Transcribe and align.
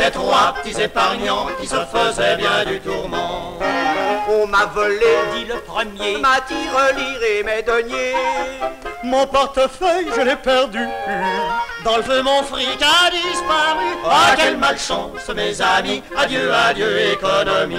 étaient 0.00 0.10
trois 0.10 0.54
petits 0.62 0.80
épargnants 0.80 1.46
qui 1.60 1.66
se 1.66 1.76
faisaient 1.92 2.36
bien 2.36 2.64
du 2.66 2.80
tourment. 2.80 3.58
On 4.28 4.46
m'a 4.46 4.66
volé, 4.66 5.06
Dit 5.34 5.44
le 5.44 5.56
premier, 5.60 6.18
m'a 6.18 6.40
tirelire 6.46 7.20
et 7.38 7.42
mes 7.42 7.62
deniers. 7.62 8.14
mon 9.02 9.26
portefeuille, 9.26 10.06
je 10.16 10.20
l'ai 10.22 10.36
perdu. 10.36 10.86
Dans 11.84 11.96
le 11.96 12.02
feu, 12.02 12.22
mon 12.22 12.42
fric 12.44 12.80
a 12.82 13.10
disparu. 13.10 13.86
Ah, 14.08 14.34
quelle 14.36 14.56
malchance, 14.58 15.28
mes 15.34 15.60
amis. 15.60 16.02
Adieu, 16.16 16.52
adieu, 16.52 17.00
économie. 17.12 17.76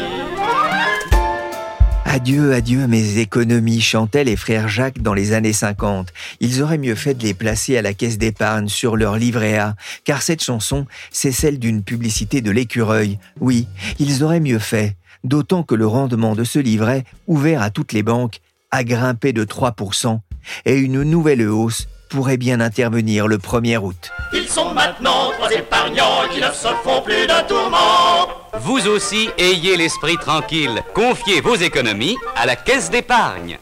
Adieu, 2.13 2.51
adieu 2.51 2.83
à 2.83 2.87
mes 2.87 3.19
économies, 3.19 3.79
chantaient 3.79 4.25
les 4.25 4.35
frères 4.35 4.67
Jacques 4.67 5.01
dans 5.01 5.13
les 5.13 5.31
années 5.31 5.53
50. 5.53 6.09
Ils 6.41 6.61
auraient 6.61 6.77
mieux 6.77 6.95
fait 6.95 7.13
de 7.13 7.23
les 7.23 7.33
placer 7.33 7.77
à 7.77 7.81
la 7.81 7.93
caisse 7.93 8.17
d'épargne 8.17 8.67
sur 8.67 8.97
leur 8.97 9.15
livret 9.15 9.57
A, 9.57 9.75
car 10.03 10.21
cette 10.21 10.43
chanson, 10.43 10.87
c'est 11.09 11.31
celle 11.31 11.57
d'une 11.57 11.83
publicité 11.83 12.41
de 12.41 12.51
l'écureuil. 12.51 13.17
Oui, 13.39 13.65
ils 13.97 14.25
auraient 14.25 14.41
mieux 14.41 14.59
fait, 14.59 14.97
d'autant 15.23 15.63
que 15.63 15.73
le 15.73 15.87
rendement 15.87 16.35
de 16.35 16.43
ce 16.43 16.59
livret, 16.59 17.05
ouvert 17.27 17.61
à 17.61 17.69
toutes 17.69 17.93
les 17.93 18.03
banques, 18.03 18.41
a 18.71 18.83
grimpé 18.83 19.31
de 19.31 19.45
3%, 19.45 20.19
et 20.65 20.75
une 20.75 21.03
nouvelle 21.03 21.47
hausse 21.47 21.87
pourrait 22.11 22.37
bien 22.37 22.59
intervenir 22.59 23.27
le 23.27 23.37
1er 23.37 23.77
août. 23.77 24.11
Ils 24.33 24.47
sont 24.47 24.73
maintenant 24.73 25.31
trois 25.37 25.51
épargnants 25.51 26.27
qui 26.29 26.41
ne 26.41 26.51
se 26.51 26.67
font 26.83 27.01
plus 27.01 27.25
de 27.25 27.47
tourments. 27.47 28.27
Vous 28.59 28.87
aussi, 28.87 29.29
ayez 29.37 29.77
l'esprit 29.77 30.17
tranquille. 30.17 30.83
Confiez 30.93 31.39
vos 31.39 31.55
économies 31.55 32.17
à 32.35 32.45
la 32.45 32.57
caisse 32.57 32.91
d'épargne. 32.91 33.57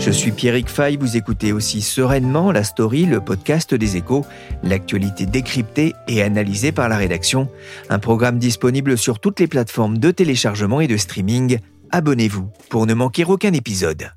Je 0.00 0.10
suis 0.10 0.32
Pierrick 0.32 0.68
Fay, 0.68 0.98
vous 0.98 1.16
écoutez 1.16 1.52
aussi 1.52 1.80
sereinement 1.80 2.52
La 2.52 2.62
Story, 2.62 3.06
le 3.06 3.22
podcast 3.22 3.74
des 3.74 3.96
échos, 3.96 4.26
l'actualité 4.62 5.24
décryptée 5.24 5.94
et 6.08 6.22
analysée 6.22 6.72
par 6.72 6.90
la 6.90 6.98
rédaction, 6.98 7.48
un 7.88 7.98
programme 7.98 8.38
disponible 8.38 8.98
sur 8.98 9.18
toutes 9.18 9.40
les 9.40 9.46
plateformes 9.46 9.96
de 9.96 10.10
téléchargement 10.10 10.82
et 10.82 10.88
de 10.88 10.98
streaming. 10.98 11.58
Abonnez-vous 11.90 12.48
pour 12.70 12.86
ne 12.86 12.94
manquer 12.94 13.24
aucun 13.24 13.52
épisode. 13.52 14.10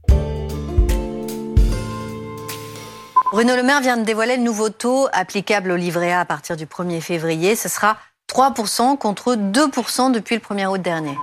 Bruno 3.31 3.55
Le 3.55 3.63
Maire 3.63 3.81
vient 3.81 3.97
de 3.97 4.03
dévoiler 4.03 4.37
le 4.37 4.43
nouveau 4.43 4.69
taux 4.69 5.07
applicable 5.11 5.71
au 5.71 5.75
livret 5.75 6.11
A 6.11 6.21
à 6.21 6.25
partir 6.25 6.55
du 6.55 6.65
1er 6.65 7.01
février. 7.01 7.55
Ce 7.55 7.69
sera 7.69 7.97
3% 8.31 8.97
contre 8.97 9.35
2% 9.35 10.11
depuis 10.11 10.35
le 10.35 10.41
1er 10.41 10.67
août 10.67 10.81
dernier. 10.81 11.17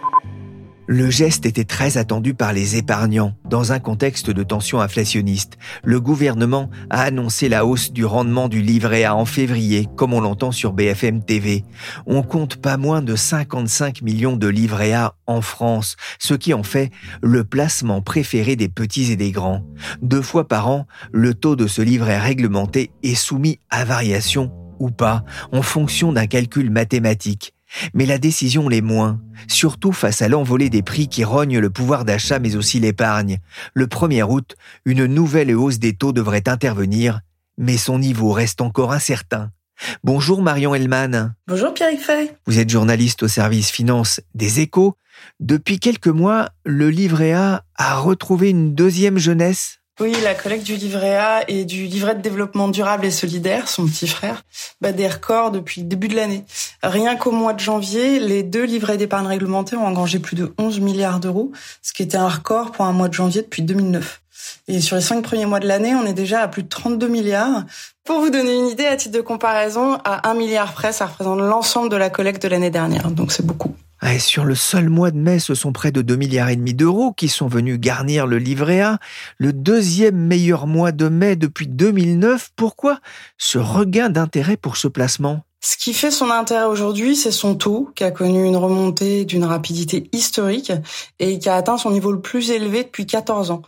Le 0.87 1.09
geste 1.09 1.47
était 1.47 1.65
très 1.65 1.97
attendu 1.97 2.35
par 2.35 2.53
les 2.53 2.77
épargnants. 2.77 3.35
Dans 3.49 3.73
un 3.73 3.79
contexte 3.79 4.29
de 4.29 4.43
tension 4.43 4.81
inflationniste, 4.81 5.57
le 5.83 5.99
gouvernement 5.99 6.69
a 6.91 7.03
annoncé 7.03 7.49
la 7.49 7.65
hausse 7.65 7.91
du 7.91 8.05
rendement 8.05 8.49
du 8.49 8.61
livret 8.61 9.05
A 9.05 9.17
en 9.17 9.25
février, 9.25 9.89
comme 9.97 10.13
on 10.13 10.21
l'entend 10.21 10.53
sur 10.53 10.75
BFM 10.75 11.25
TV. 11.25 11.65
On 12.07 12.23
compte 12.23 12.57
pas 12.57 12.77
moins 12.77 13.01
de 13.01 13.17
55 13.17 14.03
millions 14.03 14.37
de 14.37 14.47
livrets 14.47 14.93
A 14.93 15.15
en 15.27 15.41
France, 15.41 15.97
ce 16.19 16.35
qui 16.35 16.53
en 16.53 16.63
fait 16.63 16.91
le 17.23 17.45
placement 17.45 18.03
préféré 18.03 18.55
des 18.55 18.69
petits 18.69 19.11
et 19.11 19.17
des 19.17 19.31
grands. 19.31 19.65
Deux 20.03 20.23
fois 20.23 20.47
par 20.49 20.69
an, 20.69 20.87
le 21.13 21.33
taux 21.33 21.57
de 21.57 21.67
ce 21.67 21.81
livret 21.81 22.19
réglementé 22.19 22.91
est 23.03 23.15
soumis 23.15 23.59
à 23.71 23.87
variation 23.87 24.53
ou 24.79 24.91
pas, 24.91 25.25
en 25.53 25.63
fonction 25.63 26.13
d'un 26.13 26.27
calcul 26.27 26.71
mathématique. 26.71 27.54
Mais 27.93 28.07
la 28.07 28.19
décision 28.19 28.69
l'est 28.69 28.81
moins, 28.81 29.21
surtout 29.49 29.93
face 29.93 30.23
à 30.23 30.29
l'envolée 30.29 30.71
des 30.71 30.83
prix 30.83 31.09
qui 31.09 31.25
rognent 31.25 31.59
le 31.59 31.71
pouvoir 31.71 32.05
d'achat 32.05 32.39
mais 32.39 32.57
aussi 32.57 32.81
l'épargne. 32.81 33.39
Le 33.75 33.87
1er 33.87 34.23
août, 34.23 34.57
une 34.85 35.07
nouvelle 35.07 35.55
hausse 35.55 35.79
des 35.79 35.95
taux 35.95 36.13
devrait 36.13 36.49
intervenir, 36.49 37.21
mais 37.59 37.77
son 37.77 37.99
niveau 37.99 38.33
reste 38.33 38.61
encore 38.61 38.93
incertain. 38.93 39.51
Bonjour 40.05 40.43
Marion 40.43 40.75
Hellman. 40.75 41.35
Bonjour 41.49 41.75
Pierrick 41.75 42.01
Fay. 42.01 42.31
Vous 42.47 42.59
êtes 42.59 42.71
journaliste 42.71 43.25
au 43.25 43.29
service 43.29 43.71
finance 43.71 44.21
des 44.35 44.61
échos. 44.61 44.97
Depuis 45.41 45.79
quelques 45.79 46.09
mois, 46.09 46.51
le 46.65 46.91
livret 46.91 47.33
A 47.33 47.65
a 47.77 47.97
retrouvé 47.97 48.51
une 48.51 48.75
deuxième 48.75 49.19
jeunesse. 49.19 49.81
Oui, 50.01 50.13
la 50.25 50.35
collecte 50.35 50.65
du 50.65 50.75
livret 50.75 51.15
A 51.15 51.45
et 51.47 51.65
du 51.65 51.85
livret 51.85 52.17
de 52.17 52.21
développement 52.21 52.67
durable 52.67 53.05
et 53.07 53.13
solidaire, 53.13 53.69
son 53.69 53.87
petit 53.87 54.09
frère, 54.09 54.43
bat 54.81 54.91
des 54.91 55.07
records 55.07 55.53
depuis 55.53 55.83
le 55.83 55.87
début 55.87 56.09
de 56.09 56.17
l'année. 56.17 56.45
Rien 56.83 57.15
qu'au 57.15 57.31
mois 57.31 57.53
de 57.53 57.61
janvier, 57.61 58.19
les 58.19 58.43
deux 58.43 58.65
livrets 58.65 58.97
d'épargne 58.97 59.29
réglementés 59.29 59.77
ont 59.77 59.87
engrangé 59.87 60.19
plus 60.19 60.35
de 60.35 60.53
11 60.59 60.81
milliards 60.81 61.21
d'euros, 61.21 61.53
ce 61.81 61.93
qui 61.93 62.03
était 62.03 62.17
un 62.17 62.29
record 62.29 62.73
pour 62.73 62.87
un 62.87 62.93
mois 62.93 63.07
de 63.07 63.15
janvier 63.15 63.43
depuis 63.43 63.63
2009. 63.63 64.21
Et 64.67 64.81
sur 64.81 64.97
les 64.97 65.03
cinq 65.03 65.23
premiers 65.23 65.47
mois 65.47 65.61
de 65.61 65.69
l'année, 65.69 65.95
on 65.95 66.05
est 66.05 66.13
déjà 66.13 66.41
à 66.41 66.49
plus 66.49 66.65
de 66.65 66.69
32 66.69 67.07
milliards. 67.07 67.63
Pour 68.03 68.19
vous 68.19 68.31
donner 68.31 68.53
une 68.53 68.67
idée, 68.67 68.87
à 68.87 68.97
titre 68.97 69.15
de 69.15 69.21
comparaison, 69.21 70.01
à 70.05 70.29
1 70.29 70.35
milliard 70.35 70.73
près, 70.73 70.93
ça 70.93 71.07
représente 71.07 71.39
l'ensemble 71.39 71.89
de 71.89 71.97
la 71.97 72.11
collecte 72.11 72.43
de 72.43 72.49
l'année 72.49 72.71
dernière. 72.71 73.13
Donc 73.13 73.31
c'est 73.31 73.47
beaucoup. 73.47 73.77
Et 74.07 74.19
sur 74.19 74.45
le 74.45 74.55
seul 74.55 74.91
mois 74.91 75.11
de 75.11 75.17
mai, 75.17 75.39
ce 75.39 75.55
sont 75.55 75.73
près 75.73 75.91
de 75.91 76.03
2 76.03 76.17
milliards 76.17 76.51
et 76.51 76.57
demi 76.57 76.75
d'euros 76.75 77.15
qui 77.15 77.29
sont 77.29 77.49
venus 77.49 77.81
garnir 77.81 78.27
le 78.27 78.37
livret 78.37 78.83
A, 78.83 78.99
le 79.39 79.55
deuxième 79.55 80.17
meilleur 80.17 80.67
mois 80.67 80.93
de 80.93 81.09
mai 81.09 81.37
depuis 81.37 81.67
2009. 81.67 82.51
Pourquoi 82.55 83.01
ce 83.39 83.57
regain 83.57 84.11
d'intérêt 84.11 84.59
pour 84.59 84.77
ce 84.77 84.89
placement? 84.89 85.43
Ce 85.67 85.79
qui 85.79 85.95
fait 85.95 86.11
son 86.11 86.31
intérêt 86.31 86.67
aujourd'hui, 86.67 87.17
c'est 87.17 87.31
son 87.31 87.55
taux, 87.55 87.89
qui 87.95 88.05
a 88.05 88.11
connu 88.11 88.45
une 88.45 88.59
remontée 88.59 89.25
d'une 89.25 89.47
rapidité 89.47 90.11
historique 90.13 90.71
et 91.21 91.39
qui 91.39 91.49
a 91.49 91.55
atteint 91.55 91.79
son 91.79 91.91
niveau 91.91 92.13
le 92.13 92.21
plus 92.21 92.51
élevé 92.51 92.85
depuis 92.85 93.07
14 93.07 93.51
ans. 93.51 93.63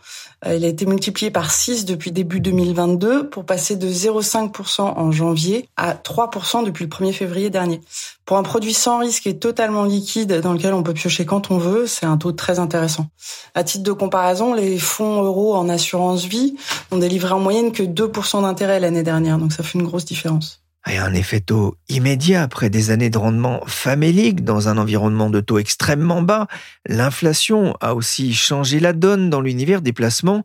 Euh, 0.45 0.57
Il 0.57 0.63
a 0.63 0.67
été 0.67 0.85
multiplié 0.85 1.31
par 1.31 1.49
6 1.49 1.85
depuis 1.85 2.11
début 2.11 2.39
2022 2.39 3.31
pour 3.31 3.47
passer 3.47 3.77
de 3.77 3.89
0,5% 3.89 4.81
en 4.81 5.11
janvier 5.11 5.67
à 5.75 5.95
3% 5.95 6.63
depuis 6.63 6.83
le 6.83 6.89
1er 6.91 7.13
février 7.13 7.49
dernier. 7.49 7.81
Pour 8.25 8.37
un 8.37 8.43
produit 8.43 8.75
sans 8.75 8.99
risque 8.99 9.25
et 9.25 9.39
totalement 9.39 9.83
liquide 9.83 10.41
dans 10.41 10.53
lequel 10.53 10.75
on 10.75 10.83
peut 10.83 10.93
piocher 10.93 11.25
quand 11.25 11.49
on 11.49 11.57
veut, 11.57 11.87
c'est 11.87 12.05
un 12.05 12.17
taux 12.17 12.31
très 12.31 12.59
intéressant. 12.59 13.07
À 13.55 13.63
titre 13.63 13.83
de 13.83 13.91
comparaison, 13.91 14.53
les 14.53 14.77
fonds 14.77 15.23
euros 15.23 15.55
en 15.55 15.67
assurance 15.67 16.25
vie 16.25 16.57
ont 16.91 16.97
délivré 16.99 17.31
en 17.31 17.39
moyenne 17.39 17.71
que 17.71 17.81
2% 17.81 18.43
d'intérêt 18.43 18.79
l'année 18.79 19.01
dernière, 19.01 19.39
donc 19.39 19.51
ça 19.51 19.63
fait 19.63 19.79
une 19.79 19.85
grosse 19.85 20.05
différence. 20.05 20.61
Et 20.89 20.97
un 20.97 21.13
effet 21.13 21.41
taux 21.41 21.75
immédiat 21.89 22.43
après 22.43 22.69
des 22.69 22.91
années 22.91 23.09
de 23.09 23.17
rendement 23.17 23.61
famélique 23.67 24.45
dans 24.45 24.69
un 24.69 24.77
environnement 24.77 25.29
de 25.29 25.41
taux 25.41 25.59
extrêmement 25.59 26.21
bas. 26.21 26.47
L'inflation 26.85 27.75
a 27.81 27.93
aussi 27.93 28.33
changé 28.33 28.79
la 28.79 28.93
donne 28.93 29.29
dans 29.29 29.41
l'univers 29.41 29.81
des 29.81 29.91
placements. 29.91 30.43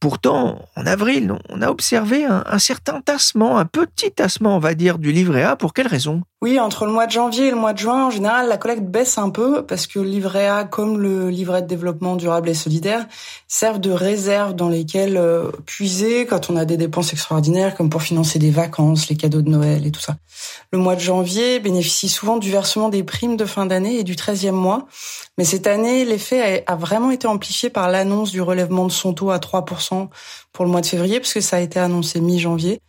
Pourtant, 0.00 0.66
en 0.76 0.86
avril, 0.86 1.34
on 1.50 1.60
a 1.60 1.68
observé 1.68 2.24
un, 2.24 2.58
certain 2.58 3.02
tassement, 3.02 3.58
un 3.58 3.66
petit 3.66 4.12
tassement, 4.12 4.56
on 4.56 4.60
va 4.60 4.74
dire, 4.74 4.98
du 4.98 5.12
livret 5.12 5.42
A. 5.42 5.56
Pour 5.56 5.74
quelle 5.74 5.88
raison? 5.88 6.22
Oui, 6.42 6.58
entre 6.58 6.86
le 6.86 6.92
mois 6.92 7.06
de 7.06 7.12
janvier 7.12 7.46
et 7.46 7.50
le 7.50 7.56
mois 7.56 7.72
de 7.72 7.78
juin, 7.78 8.06
en 8.06 8.10
général, 8.10 8.48
la 8.48 8.56
collecte 8.56 8.82
baisse 8.82 9.16
un 9.16 9.30
peu 9.30 9.64
parce 9.64 9.86
que 9.86 10.00
le 10.00 10.06
livret 10.06 10.48
A, 10.48 10.64
comme 10.64 10.98
le 10.98 11.30
livret 11.30 11.62
de 11.62 11.68
développement 11.68 12.16
durable 12.16 12.48
et 12.48 12.54
solidaire, 12.54 13.06
servent 13.46 13.78
de 13.78 13.92
réserve 13.92 14.52
dans 14.56 14.68
lesquelles 14.68 15.16
euh, 15.16 15.52
puiser 15.66 16.26
quand 16.26 16.50
on 16.50 16.56
a 16.56 16.64
des 16.64 16.76
dépenses 16.76 17.12
extraordinaires, 17.12 17.76
comme 17.76 17.90
pour 17.90 18.02
financer 18.02 18.40
des 18.40 18.50
vacances, 18.50 19.08
les 19.08 19.16
cadeaux 19.16 19.40
de 19.40 19.50
Noël 19.50 19.86
et 19.86 19.92
tout 19.92 20.00
ça. 20.00 20.16
Le 20.72 20.78
mois 20.78 20.96
de 20.96 21.00
janvier 21.00 21.60
bénéficie 21.60 22.08
souvent 22.08 22.38
du 22.38 22.50
versement 22.50 22.88
des 22.88 23.04
primes 23.04 23.36
de 23.36 23.44
fin 23.44 23.64
d'année 23.64 24.00
et 24.00 24.02
du 24.02 24.16
13e 24.16 24.50
mois. 24.50 24.88
Mais 25.38 25.44
cette 25.44 25.68
année, 25.68 26.04
l'effet 26.04 26.64
a 26.66 26.72
a 26.72 26.74
vraiment 26.74 27.12
été 27.12 27.28
amplifié 27.28 27.70
par 27.70 27.88
l'annonce 27.88 28.32
du 28.32 28.40
relèvement 28.40 28.86
de 28.86 28.92
son 28.92 29.12
taux 29.12 29.30
à 29.30 29.38
3% 29.38 30.08
pour 30.52 30.64
le 30.64 30.70
mois 30.70 30.80
de 30.80 30.86
février, 30.86 31.18
parce 31.18 31.32
que 31.32 31.40
ça 31.40 31.56
a 31.56 31.60
été 31.60 31.78
annoncé 31.78 32.20
mi-janvier. 32.20 32.80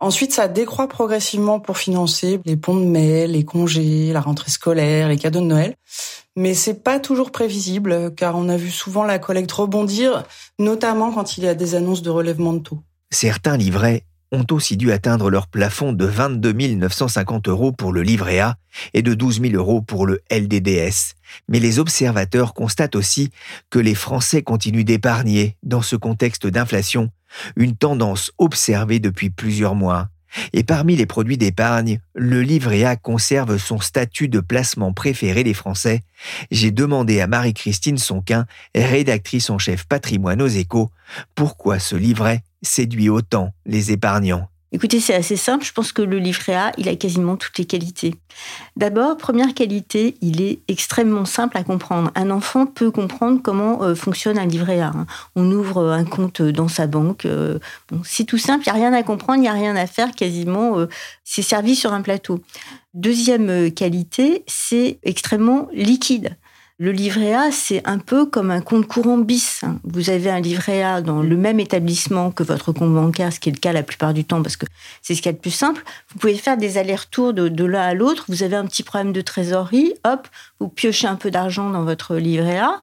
Ensuite, 0.00 0.32
ça 0.32 0.48
décroît 0.48 0.88
progressivement 0.88 1.60
pour 1.60 1.78
financer 1.78 2.40
les 2.44 2.56
ponts 2.56 2.76
de 2.76 2.84
mai, 2.84 3.26
les 3.26 3.44
congés, 3.44 4.12
la 4.12 4.20
rentrée 4.20 4.50
scolaire, 4.50 5.08
les 5.08 5.16
cadeaux 5.16 5.40
de 5.40 5.46
Noël. 5.46 5.74
Mais 6.34 6.54
c'est 6.54 6.82
pas 6.82 6.98
toujours 6.98 7.30
prévisible, 7.30 8.14
car 8.14 8.36
on 8.36 8.48
a 8.48 8.56
vu 8.56 8.70
souvent 8.70 9.04
la 9.04 9.18
collecte 9.18 9.52
rebondir, 9.52 10.24
notamment 10.58 11.12
quand 11.12 11.36
il 11.36 11.44
y 11.44 11.48
a 11.48 11.54
des 11.54 11.74
annonces 11.74 12.02
de 12.02 12.10
relèvement 12.10 12.54
de 12.54 12.60
taux. 12.60 12.80
Certains 13.10 13.56
livrets 13.56 14.04
ont 14.32 14.46
aussi 14.50 14.76
dû 14.76 14.90
atteindre 14.90 15.30
leur 15.30 15.46
plafond 15.46 15.92
de 15.92 16.06
22 16.06 16.52
950 16.52 17.48
euros 17.48 17.70
pour 17.70 17.92
le 17.92 18.02
livret 18.02 18.40
A 18.40 18.56
et 18.94 19.02
de 19.02 19.14
12 19.14 19.42
000 19.42 19.54
euros 19.54 19.82
pour 19.82 20.06
le 20.06 20.22
LDDS. 20.30 21.14
Mais 21.48 21.60
les 21.60 21.78
observateurs 21.78 22.54
constatent 22.54 22.96
aussi 22.96 23.30
que 23.70 23.78
les 23.78 23.94
Français 23.94 24.42
continuent 24.42 24.84
d'épargner 24.84 25.56
dans 25.62 25.82
ce 25.82 25.96
contexte 25.96 26.46
d'inflation, 26.46 27.10
une 27.56 27.76
tendance 27.76 28.32
observée 28.38 28.98
depuis 28.98 29.30
plusieurs 29.30 29.74
mois. 29.74 30.08
Et 30.54 30.64
parmi 30.64 30.96
les 30.96 31.04
produits 31.04 31.36
d'épargne, 31.36 32.00
le 32.14 32.40
livret 32.40 32.84
A 32.84 32.96
conserve 32.96 33.58
son 33.58 33.80
statut 33.80 34.28
de 34.28 34.40
placement 34.40 34.94
préféré 34.94 35.44
des 35.44 35.52
Français. 35.52 36.00
J'ai 36.50 36.70
demandé 36.70 37.20
à 37.20 37.26
Marie-Christine 37.26 37.98
Sonquin, 37.98 38.46
rédactrice 38.74 39.50
en 39.50 39.58
chef 39.58 39.84
patrimoine 39.84 40.40
aux 40.40 40.48
échos, 40.48 40.90
pourquoi 41.34 41.78
ce 41.78 41.96
livret 41.96 42.42
séduit 42.62 43.08
autant 43.08 43.50
les 43.66 43.92
épargnants. 43.92 44.48
Écoutez, 44.74 45.00
c'est 45.00 45.14
assez 45.14 45.36
simple. 45.36 45.66
Je 45.66 45.72
pense 45.72 45.92
que 45.92 46.00
le 46.00 46.18
livret 46.18 46.54
A, 46.54 46.72
il 46.78 46.88
a 46.88 46.96
quasiment 46.96 47.36
toutes 47.36 47.58
les 47.58 47.66
qualités. 47.66 48.14
D'abord, 48.74 49.18
première 49.18 49.52
qualité, 49.52 50.16
il 50.22 50.40
est 50.40 50.60
extrêmement 50.66 51.26
simple 51.26 51.58
à 51.58 51.62
comprendre. 51.62 52.10
Un 52.14 52.30
enfant 52.30 52.64
peut 52.64 52.90
comprendre 52.90 53.40
comment 53.42 53.82
euh, 53.82 53.94
fonctionne 53.94 54.38
un 54.38 54.46
livret 54.46 54.80
A. 54.80 54.92
Hein. 54.94 55.06
On 55.36 55.50
ouvre 55.52 55.90
un 55.90 56.04
compte 56.04 56.40
dans 56.40 56.68
sa 56.68 56.86
banque. 56.86 57.26
Euh, 57.26 57.58
c'est 58.02 58.24
tout 58.24 58.38
simple, 58.38 58.64
il 58.66 58.72
n'y 58.72 58.78
a 58.78 58.88
rien 58.88 58.94
à 58.94 59.02
comprendre, 59.02 59.40
il 59.40 59.42
n'y 59.42 59.48
a 59.48 59.52
rien 59.52 59.76
à 59.76 59.86
faire 59.86 60.12
quasiment. 60.12 60.78
Euh, 60.78 60.88
c'est 61.22 61.42
servi 61.42 61.76
sur 61.76 61.92
un 61.92 62.00
plateau. 62.00 62.40
Deuxième 62.94 63.70
qualité, 63.72 64.42
c'est 64.46 64.98
extrêmement 65.02 65.68
liquide. 65.74 66.36
Le 66.82 66.90
livret 66.90 67.32
A, 67.32 67.52
c'est 67.52 67.80
un 67.86 67.98
peu 67.98 68.26
comme 68.26 68.50
un 68.50 68.60
compte 68.60 68.88
courant 68.88 69.16
bis. 69.16 69.60
Vous 69.84 70.10
avez 70.10 70.30
un 70.30 70.40
livret 70.40 70.82
A 70.82 71.00
dans 71.00 71.22
le 71.22 71.36
même 71.36 71.60
établissement 71.60 72.32
que 72.32 72.42
votre 72.42 72.72
compte 72.72 72.92
bancaire, 72.92 73.32
ce 73.32 73.38
qui 73.38 73.50
est 73.50 73.52
le 73.52 73.60
cas 73.60 73.72
la 73.72 73.84
plupart 73.84 74.12
du 74.12 74.24
temps 74.24 74.42
parce 74.42 74.56
que 74.56 74.66
c'est 75.00 75.14
ce 75.14 75.22
qu'il 75.22 75.30
y 75.30 75.32
a 75.32 75.34
de 75.34 75.38
plus 75.38 75.52
simple. 75.52 75.84
Vous 76.12 76.18
pouvez 76.18 76.34
faire 76.34 76.56
des 76.56 76.78
allers-retours 76.78 77.34
de, 77.34 77.64
l'un 77.64 77.82
à 77.82 77.94
l'autre. 77.94 78.24
Vous 78.26 78.42
avez 78.42 78.56
un 78.56 78.66
petit 78.66 78.82
problème 78.82 79.12
de 79.12 79.20
trésorerie, 79.20 79.94
hop, 80.02 80.26
vous 80.58 80.66
piochez 80.66 81.06
un 81.06 81.14
peu 81.14 81.30
d'argent 81.30 81.70
dans 81.70 81.84
votre 81.84 82.16
livret 82.16 82.58
A. 82.58 82.80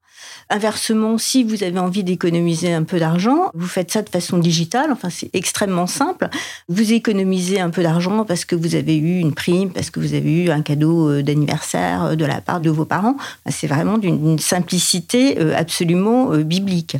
Inversement, 0.48 1.18
si 1.18 1.44
vous 1.44 1.62
avez 1.62 1.78
envie 1.78 2.02
d'économiser 2.02 2.72
un 2.72 2.84
peu 2.84 2.98
d'argent, 2.98 3.50
vous 3.54 3.66
faites 3.66 3.90
ça 3.90 4.02
de 4.02 4.08
façon 4.08 4.38
digitale. 4.38 4.90
Enfin, 4.92 5.10
c'est 5.10 5.30
extrêmement 5.34 5.86
simple. 5.86 6.28
Vous 6.68 6.92
économisez 6.92 7.60
un 7.60 7.70
peu 7.70 7.82
d'argent 7.82 8.24
parce 8.24 8.44
que 8.44 8.56
vous 8.56 8.74
avez 8.74 8.96
eu 8.96 9.18
une 9.18 9.34
prime, 9.34 9.70
parce 9.70 9.90
que 9.90 10.00
vous 10.00 10.14
avez 10.14 10.44
eu 10.44 10.50
un 10.50 10.62
cadeau 10.62 11.10
euh, 11.10 11.22
d'anniversaire 11.22 12.04
euh, 12.04 12.14
de 12.16 12.24
la 12.24 12.40
part 12.40 12.60
de 12.60 12.70
vos 12.70 12.84
parents. 12.84 13.16
C'est 13.48 13.66
vraiment 13.66 13.89
d'une 13.98 14.38
simplicité 14.38 15.38
euh, 15.38 15.56
absolument 15.56 16.36
biblique. 16.38 16.96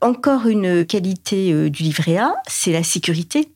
Encore 0.00 0.46
une 0.46 0.84
qualité 0.84 1.70
du 1.70 1.82
livret 1.82 2.18
A, 2.18 2.34
c'est 2.46 2.72
la 2.72 2.82
sécurité. 2.82 3.50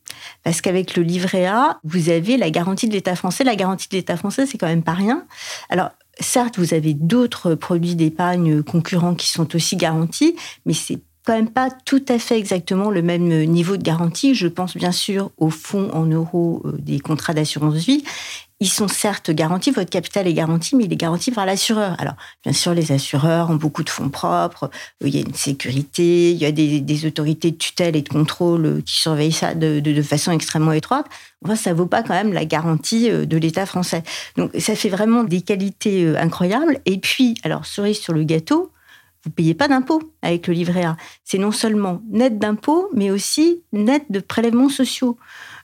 Parce 0.44 0.60
qu'avec 0.60 0.96
le 0.96 1.02
livret 1.02 1.46
A, 1.46 1.78
vous 1.84 2.10
avez 2.10 2.36
la 2.36 2.50
garantie 2.50 2.88
de 2.88 2.92
l'État 2.92 3.16
français. 3.16 3.44
La 3.44 3.56
garantie 3.56 3.88
de 3.88 3.96
l'État 3.96 4.16
français, 4.16 4.46
c'est 4.46 4.58
quand 4.58 4.66
même 4.66 4.82
pas 4.82 4.92
rien. 4.92 5.24
Alors, 5.68 5.90
certes, 6.20 6.58
vous 6.58 6.74
avez 6.74 6.94
d'autres 6.94 7.54
produits 7.54 7.94
d'épargne 7.94 8.62
concurrents 8.62 9.14
qui 9.14 9.28
sont 9.28 9.54
aussi 9.54 9.76
garantis, 9.76 10.36
mais 10.66 10.74
c'est 10.74 10.98
quand 11.24 11.34
même 11.34 11.50
pas 11.50 11.70
tout 11.70 12.04
à 12.08 12.18
fait 12.18 12.38
exactement 12.38 12.90
le 12.90 13.02
même 13.02 13.28
niveau 13.44 13.76
de 13.76 13.82
garantie. 13.82 14.34
Je 14.34 14.48
pense 14.48 14.76
bien 14.76 14.92
sûr 14.92 15.30
au 15.38 15.50
fonds 15.50 15.90
en 15.92 16.04
euros 16.04 16.62
euh, 16.64 16.72
des 16.78 16.98
contrats 16.98 17.34
d'assurance 17.34 17.74
vie 17.74 18.04
ils 18.62 18.68
sont 18.68 18.86
certes 18.86 19.32
garantis, 19.32 19.72
votre 19.72 19.90
capital 19.90 20.28
est 20.28 20.34
garanti, 20.34 20.76
mais 20.76 20.84
il 20.84 20.92
est 20.92 20.96
garanti 20.96 21.32
par 21.32 21.46
l'assureur. 21.46 21.96
Alors, 21.98 22.14
bien 22.44 22.52
sûr, 22.52 22.74
les 22.74 22.92
assureurs 22.92 23.50
ont 23.50 23.56
beaucoup 23.56 23.82
de 23.82 23.90
fonds 23.90 24.08
propres, 24.08 24.70
euh, 25.02 25.08
il 25.08 25.16
y 25.16 25.18
a 25.18 25.20
une 25.20 25.34
sécurité, 25.34 26.30
il 26.30 26.36
y 26.36 26.44
a 26.44 26.52
des, 26.52 27.06
autorités 27.06 27.50
de 27.50 27.56
tutelle 27.56 27.96
et 27.96 28.02
de 28.02 28.08
contrôle 28.08 28.66
euh, 28.66 28.80
qui 28.80 28.94
surveillent 28.94 29.32
ça 29.32 29.54
de, 29.54 30.02
façon 30.02 30.30
extrêmement 30.30 30.70
étroite. 30.70 31.06
Enfin, 31.44 31.56
ça 31.56 31.74
vaut 31.74 31.86
pas 31.86 32.04
quand 32.04 32.14
même 32.14 32.32
la 32.32 32.44
garantie 32.44 33.10
euh, 33.10 33.26
de 33.26 33.36
l'État 33.36 33.66
français. 33.66 34.04
Donc, 34.36 34.52
ça 34.56 34.76
fait 34.76 34.90
vraiment 34.90 35.24
des 35.24 35.42
qualités 35.42 36.16
incroyables. 36.16 36.78
Et 36.86 36.98
puis, 36.98 37.34
alors, 37.42 37.66
cerise 37.66 37.98
sur 37.98 38.12
le 38.12 38.22
gâteau, 38.22 38.70
vous 39.24 39.30
payez 39.30 39.54
pas 39.54 39.66
d'impôts 39.66 40.02
avec 40.22 40.46
le 40.46 40.54
livret 40.54 40.84
A. 40.84 40.96
C'est 41.24 41.38
non 41.38 41.50
seulement 41.50 42.00
net 42.10 42.38
d'impôts, 42.38 42.90
mais 42.94 43.10
aussi 43.10 43.64
net 43.72 44.04
de 44.10 44.20
prélèvements 44.20 44.68
sociaux. 44.68 45.16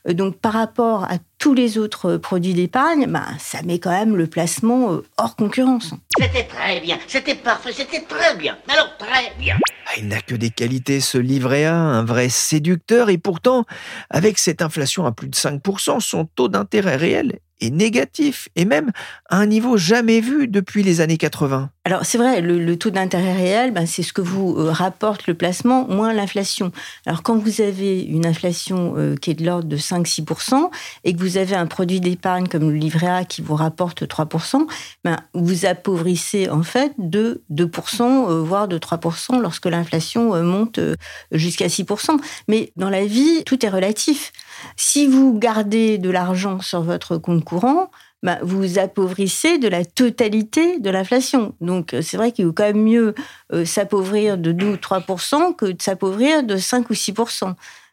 Donc 0.07 0.37
par 0.37 0.53
rapport 0.53 1.03
à 1.03 1.17
tous 1.39 1.53
les 1.53 1.77
autres 1.77 2.11
euh, 2.11 2.19
produits 2.19 2.53
d'épargne, 2.53 3.07
ben, 3.07 3.25
ça 3.39 3.63
met 3.63 3.79
quand 3.79 3.91
même 3.91 4.15
le 4.15 4.27
placement 4.27 4.93
euh, 4.93 5.05
hors 5.17 5.35
concurrence. 5.35 5.93
C'était 6.19 6.43
très 6.43 6.81
bien, 6.81 6.99
c'était 7.07 7.35
parfait, 7.35 7.71
c'était 7.73 8.01
très 8.01 8.35
bien. 8.35 8.57
Alors 8.67 8.95
très 8.97 9.33
bien. 9.39 9.57
Ah, 9.87 9.93
il 9.97 10.07
n'a 10.07 10.21
que 10.21 10.35
des 10.35 10.51
qualités, 10.51 10.99
ce 10.99 11.17
livret 11.17 11.65
A, 11.65 11.75
un 11.75 12.03
vrai 12.03 12.29
séducteur, 12.29 13.09
et 13.09 13.17
pourtant, 13.17 13.65
avec 14.11 14.37
cette 14.37 14.61
inflation 14.61 15.05
à 15.05 15.11
plus 15.11 15.29
de 15.29 15.35
5%, 15.35 15.99
son 15.99 16.25
taux 16.25 16.49
d'intérêt 16.49 16.97
réel 16.97 17.39
est 17.61 17.69
négatif, 17.71 18.49
et 18.55 18.65
même 18.65 18.91
à 19.29 19.37
un 19.37 19.45
niveau 19.45 19.77
jamais 19.77 20.21
vu 20.21 20.47
depuis 20.47 20.83
les 20.83 21.01
années 21.01 21.17
80. 21.17 21.69
Alors 21.85 22.05
c'est 22.05 22.17
vrai, 22.17 22.41
le, 22.41 22.77
taux 22.77 22.89
d'intérêt 22.89 23.33
réel, 23.33 23.71
ben, 23.71 23.85
c'est 23.85 24.03
ce 24.03 24.13
que 24.13 24.21
vous 24.21 24.55
euh, 24.57 24.71
rapporte 24.71 25.27
le 25.27 25.33
placement 25.33 25.87
moins 25.87 26.13
l'inflation. 26.13 26.71
Alors 27.05 27.23
quand 27.23 27.37
vous 27.37 27.61
avez 27.61 28.01
une 28.01 28.25
inflation 28.25 28.93
euh, 28.97 29.15
qui 29.15 29.31
est 29.31 29.33
de 29.33 29.45
l'ordre 29.45 29.67
de 29.67 29.77
5-6% 29.77 30.69
et 31.03 31.13
que 31.13 31.19
vous 31.19 31.28
avez 31.37 31.55
un 31.55 31.65
produit 31.67 31.99
d'épargne 31.99 32.47
comme 32.47 32.69
le 32.69 32.75
livret 32.75 33.07
A 33.07 33.25
qui 33.25 33.41
vous 33.41 33.55
rapporte 33.55 34.03
3%, 34.03 34.67
ben, 35.03 35.17
vous 35.33 35.65
appauvrissez 35.65 36.49
en 36.49 36.63
fait 36.63 36.93
de 36.97 37.43
2%, 37.51 38.29
euh, 38.29 38.41
voire 38.41 38.67
de 38.67 38.77
3% 38.77 39.39
lorsque 39.39 39.65
l'inflation 39.65 40.41
monte 40.43 40.79
jusqu'à 41.31 41.67
6%. 41.67 42.19
Mais 42.47 42.71
dans 42.75 42.89
la 42.89 43.05
vie, 43.05 43.43
tout 43.45 43.65
est 43.65 43.69
relatif. 43.69 44.31
Si 44.75 45.07
vous 45.07 45.37
gardez 45.37 45.97
de 45.97 46.09
l'argent 46.09 46.59
sur 46.61 46.81
votre 46.81 47.17
compte 47.17 47.43
courant, 47.43 47.89
bah, 48.21 48.37
vous 48.41 48.79
appauvrissez 48.79 49.59
de 49.59 49.69
la 49.69 49.85
totalité 49.85 50.79
de 50.79 50.89
l'inflation. 50.89 51.55
Donc 51.61 51.93
euh, 51.93 52.01
c'est 52.01 52.17
vrai 52.17 52.33
qu'il 52.33 52.45
vaut 52.45 52.53
quand 52.53 52.63
même 52.63 52.83
mieux 52.83 53.15
euh, 53.53 53.63
s'appauvrir 53.63 54.37
de 54.37 54.51
2 54.51 54.73
ou 54.73 54.75
3% 54.75 55.55
que 55.55 55.67
de 55.67 55.81
s'appauvrir 55.81 56.43
de 56.43 56.57
5 56.57 56.89
ou 56.89 56.93
6 56.93 57.13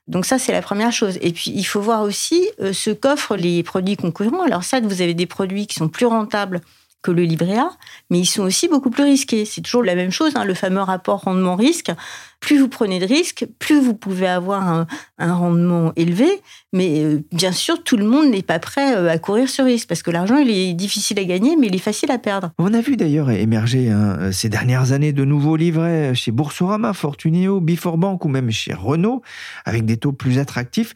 donc 0.09 0.25
ça, 0.25 0.39
c'est 0.39 0.53
la 0.53 0.63
première 0.63 0.93
chose. 0.93 1.19
Et 1.21 1.33
puis, 1.33 1.51
il 1.55 1.65
faut 1.65 1.81
voir 1.81 2.03
aussi 2.03 2.49
euh, 2.61 2.73
ce 2.73 2.91
qu'offrent 2.91 3.37
les 3.37 3.63
produits 3.63 3.97
concurrents. 3.97 4.43
Alors 4.43 4.63
ça, 4.63 4.81
vous 4.81 5.03
avez 5.03 5.15
des 5.15 5.27
produits 5.27 5.67
qui 5.67 5.75
sont 5.75 5.89
plus 5.89 6.07
rentables 6.07 6.61
que 7.07 7.13
le 7.13 7.23
livret 7.23 7.59
A, 7.59 7.71
mais 8.11 8.19
ils 8.19 8.27
sont 8.27 8.43
aussi 8.43 8.69
beaucoup 8.69 8.91
plus 8.91 9.05
risqués. 9.05 9.45
C'est 9.45 9.61
toujours 9.61 9.85
la 9.85 9.95
même 9.95 10.11
chose, 10.11 10.33
hein, 10.35 10.45
le 10.45 10.55
fameux 10.55 10.81
rapport 10.81 11.21
rendement-risque 11.21 11.93
plus 12.41 12.59
vous 12.59 12.69
prenez 12.69 12.99
de 13.01 13.07
risques, 13.07 13.47
plus 13.59 13.81
vous 13.81 13.95
pouvez 13.95 14.27
avoir 14.27 14.69
un, 14.69 14.87
rendement 15.19 15.93
élevé. 15.97 16.27
Mais 16.73 17.03
euh, 17.03 17.25
bien 17.33 17.53
sûr, 17.53 17.83
tout 17.83 17.97
le 17.97 18.05
monde 18.05 18.31
n'est 18.31 18.43
pas 18.43 18.59
prêt 18.59 18.97
euh, 18.97 19.11
à 19.11 19.19
courir 19.19 19.49
ce 19.49 19.63
risque 19.63 19.89
parce 19.89 20.03
que 20.03 20.11
l'argent, 20.11 20.37
il 20.37 20.51
est 20.51 20.75
difficile 20.75 21.19
à 21.19 21.25
gagner, 21.25 21.57
mais 21.57 21.69
il 21.69 21.75
est 21.75 21.79
facile 21.79 22.11
à 22.11 22.19
perdre. 22.19 22.53
On 22.59 22.75
a 22.75 22.81
vu 22.81 22.97
d'ailleurs 22.97 23.31
émerger 23.31 23.91
hein, 23.91 24.31
ces 24.33 24.49
dernières 24.49 24.93
années 24.93 25.13
de 25.13 25.25
nouveaux 25.25 25.57
livrets 25.57 26.15
chez 26.15 26.31
Boursorama, 26.31 26.93
Fortuneo, 26.93 27.61
Before 27.61 27.97
ou 27.97 28.29
même 28.29 28.51
chez 28.51 28.75
Renault, 28.75 29.23
avec 29.65 29.85
des 29.85 29.97
taux 29.97 30.13
plus 30.13 30.39
attractifs. 30.39 30.95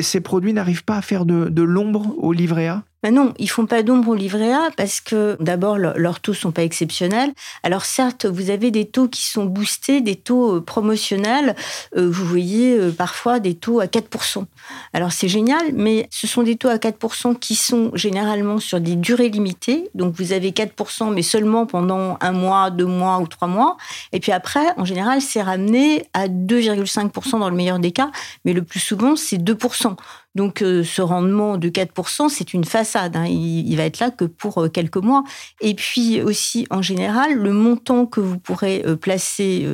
Ces 0.00 0.20
produits 0.20 0.52
n'arrivent 0.52 0.84
pas 0.84 0.96
à 0.96 1.02
faire 1.02 1.24
de, 1.24 1.48
de 1.48 1.62
l'ombre 1.62 2.14
au 2.18 2.32
livret 2.32 2.68
A? 2.68 2.84
Ben 3.02 3.14
non, 3.14 3.34
ils 3.38 3.50
font 3.50 3.66
pas 3.66 3.82
d'ombre 3.82 4.10
au 4.10 4.14
livret 4.14 4.52
A 4.52 4.70
parce 4.76 5.00
que 5.00 5.36
d'abord 5.40 5.76
leurs 5.76 6.20
taux 6.20 6.34
sont 6.34 6.52
pas 6.52 6.62
exceptionnels. 6.62 7.32
Alors 7.64 7.84
certes, 7.84 8.26
vous 8.26 8.50
avez 8.50 8.70
des 8.70 8.86
taux 8.86 9.08
qui 9.08 9.22
sont 9.22 9.44
boostés, 9.44 10.00
des 10.00 10.14
taux 10.14 10.60
promotionnels. 10.60 11.56
Euh, 11.96 12.08
vous 12.08 12.24
voyez 12.24 12.78
euh, 12.78 12.92
parfois 12.92 13.40
des 13.40 13.54
taux 13.54 13.80
à 13.80 13.86
4%. 13.86 14.44
Alors 14.92 15.10
c'est 15.10 15.28
génial, 15.28 15.72
mais 15.74 16.08
ce 16.10 16.26
sont 16.26 16.44
des 16.44 16.56
taux 16.56 16.68
à 16.68 16.76
4% 16.76 17.38
qui 17.38 17.56
sont 17.56 17.90
généralement 17.94 18.58
sur 18.58 18.80
des 18.80 18.94
durées 18.94 19.30
limitées. 19.30 19.90
Donc 19.94 20.14
vous 20.16 20.32
avez 20.32 20.52
4%, 20.52 21.12
mais 21.12 21.22
seulement 21.22 21.66
pendant 21.66 22.18
un 22.20 22.32
mois, 22.32 22.70
deux 22.70 22.86
mois 22.86 23.18
ou 23.18 23.26
trois 23.26 23.48
mois. 23.48 23.76
Et 24.12 24.20
puis 24.20 24.30
après, 24.30 24.66
en 24.76 24.84
général, 24.84 25.20
c'est 25.20 25.42
ramené 25.42 26.06
à 26.14 26.28
2,5% 26.28 27.40
dans 27.40 27.50
le 27.50 27.56
meilleur 27.56 27.80
des 27.80 27.90
cas, 27.90 28.12
mais 28.44 28.52
le 28.52 28.62
plus 28.62 28.80
souvent, 28.80 29.16
c'est 29.16 29.38
2%. 29.38 29.96
Donc 30.34 30.62
euh, 30.62 30.82
ce 30.82 31.02
rendement 31.02 31.58
de 31.58 31.68
4%, 31.68 32.28
c'est 32.28 32.54
une 32.54 32.64
façade. 32.64 33.16
Hein. 33.16 33.26
Il, 33.26 33.76
va 33.76 33.84
être 33.84 34.00
là 34.00 34.10
que 34.10 34.24
pour 34.24 34.58
euh, 34.58 34.68
quelques 34.68 34.96
mois. 34.96 35.24
Et 35.60 35.74
puis 35.74 36.22
aussi, 36.22 36.66
en 36.70 36.80
général, 36.80 37.34
le 37.34 37.52
montant 37.52 38.06
que 38.06 38.20
vous 38.20 38.38
pourrez 38.38 38.82
euh, 38.86 38.96
placer 38.96 39.66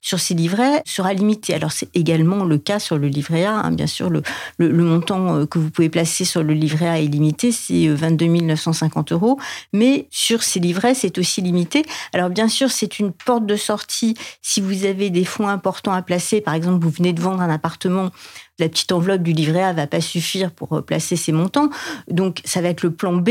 sur 0.00 0.18
ces 0.18 0.34
livrets 0.34 0.82
sera 0.86 1.12
limité. 1.12 1.54
Alors 1.54 1.72
c'est 1.72 1.94
également 1.94 2.44
le 2.44 2.58
cas 2.58 2.78
sur 2.78 2.98
le 2.98 3.08
livret 3.08 3.44
A. 3.44 3.54
Hein. 3.54 3.70
Bien 3.72 3.86
sûr, 3.86 4.08
le, 4.10 4.22
le, 4.58 4.84
montant 4.84 5.46
que 5.46 5.58
vous 5.58 5.70
pouvez 5.70 5.88
placer 5.88 6.24
sur 6.24 6.42
le 6.42 6.54
livret 6.54 6.88
A 6.88 7.00
est 7.00 7.06
limité, 7.06 7.52
c'est 7.52 7.88
22 7.88 8.26
950 8.26 9.12
euros. 9.12 9.38
Mais 9.72 10.06
sur 10.10 10.42
ces 10.42 10.60
livrets, 10.60 10.94
c'est 10.94 11.18
aussi 11.18 11.40
limité. 11.42 11.84
Alors 12.12 12.30
bien 12.30 12.48
sûr, 12.48 12.70
c'est 12.70 12.98
une 12.98 13.12
porte 13.12 13.46
de 13.46 13.56
sortie 13.56 14.14
si 14.42 14.60
vous 14.60 14.84
avez 14.84 15.10
des 15.10 15.24
fonds 15.24 15.48
importants 15.48 15.92
à 15.92 16.02
placer. 16.02 16.40
Par 16.40 16.54
exemple, 16.54 16.82
vous 16.82 16.90
venez 16.90 17.12
de 17.12 17.20
vendre 17.20 17.40
un 17.40 17.50
appartement 17.50 18.10
La 18.58 18.68
petite 18.68 18.90
enveloppe 18.90 19.22
du 19.22 19.32
livret 19.32 19.62
A 19.62 19.72
va 19.72 19.86
pas 19.86 20.00
suffire 20.00 20.50
pour 20.50 20.72
euh, 20.72 20.82
placer 20.82 21.16
ces 21.16 21.32
montants. 21.32 21.70
Donc, 22.08 22.40
ça 22.44 22.60
va 22.60 22.68
être 22.68 22.82
le 22.82 22.90
plan 22.90 23.12
B. 23.12 23.30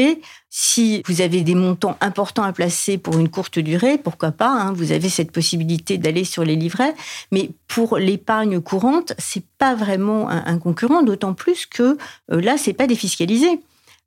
Si 0.49 1.03
vous 1.05 1.21
avez 1.21 1.41
des 1.41 1.55
montants 1.55 1.97
importants 1.99 2.43
à 2.43 2.53
placer 2.53 2.97
pour 2.97 3.17
une 3.17 3.27
courte 3.27 3.59
durée, 3.59 3.97
pourquoi 3.97 4.31
pas 4.31 4.49
hein, 4.49 4.71
Vous 4.71 4.93
avez 4.93 5.09
cette 5.09 5.31
possibilité 5.31 5.97
d'aller 5.97 6.23
sur 6.23 6.45
les 6.45 6.55
livrets. 6.55 6.95
Mais 7.31 7.49
pour 7.67 7.97
l'épargne 7.97 8.61
courante, 8.61 9.13
c'est 9.17 9.43
pas 9.57 9.75
vraiment 9.75 10.29
un, 10.29 10.57
concurrent, 10.59 11.03
d'autant 11.03 11.33
plus 11.33 11.65
que 11.65 11.97
euh, 12.31 12.41
là, 12.41 12.57
c'est 12.57 12.73
pas 12.73 12.87
défiscalisé. 12.87 13.59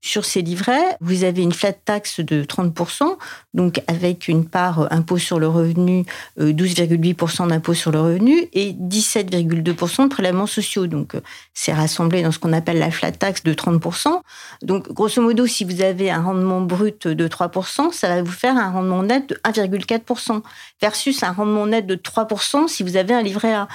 Sur 0.03 0.25
ces 0.25 0.41
livrets, 0.41 0.97
vous 1.01 1.25
avez 1.25 1.43
une 1.43 1.53
flat 1.53 1.75
tax 1.75 2.21
de 2.21 2.43
30%, 2.43 3.19
donc 3.53 3.83
avec 3.87 4.29
une 4.29 4.49
part 4.49 4.81
euh, 4.81 4.87
impôt 4.91 5.19
sur 5.19 5.39
le 5.39 5.47
revenu, 5.47 6.07
12,8% 6.39 7.45
euh, 7.45 7.47
d'impôt 7.49 7.75
sur 7.75 7.91
le 7.91 8.01
revenu 8.01 8.49
et 8.55 8.73
17,2% 8.73 10.05
de 10.05 10.09
prélèvements 10.09 10.47
sociaux. 10.47 10.87
Donc, 10.87 11.15
euh, 11.15 11.21
c'est 11.53 11.75
rassemblé 11.75 12.23
dans 12.23 12.33
ce 12.33 12.39
qu'on 12.39 12.55
appelle 12.55 12.79
la 12.79 12.91
flat 12.91 13.13
tax 13.13 13.43
de 13.43 13.53
30%. 13.53 14.23
Donc, 14.63 14.91
grosso 14.91 15.21
modo, 15.21 15.47
si 15.47 15.65
vous 15.65 15.83
avez 15.83 16.11
un 16.11 16.23
rendement 16.23 16.63
brut 16.63 17.07
de 17.07 17.29
3%, 17.29 17.93
ça 17.93 18.09
va 18.09 18.23
vous 18.23 18.33
faire 18.33 18.57
un 18.57 18.71
rendement 18.71 19.03
net 19.03 19.29
de 19.29 19.35
1,4% 19.45 20.41
versus 20.81 21.23
un 21.23 21.33
rendement 21.33 21.67
net 21.67 21.87
de 21.87 21.97
3% 21.97 22.69
si 22.69 22.83
vous 22.83 22.97
avez 22.97 23.13
un 23.13 23.23
livret 23.23 23.53
A. 23.53 23.69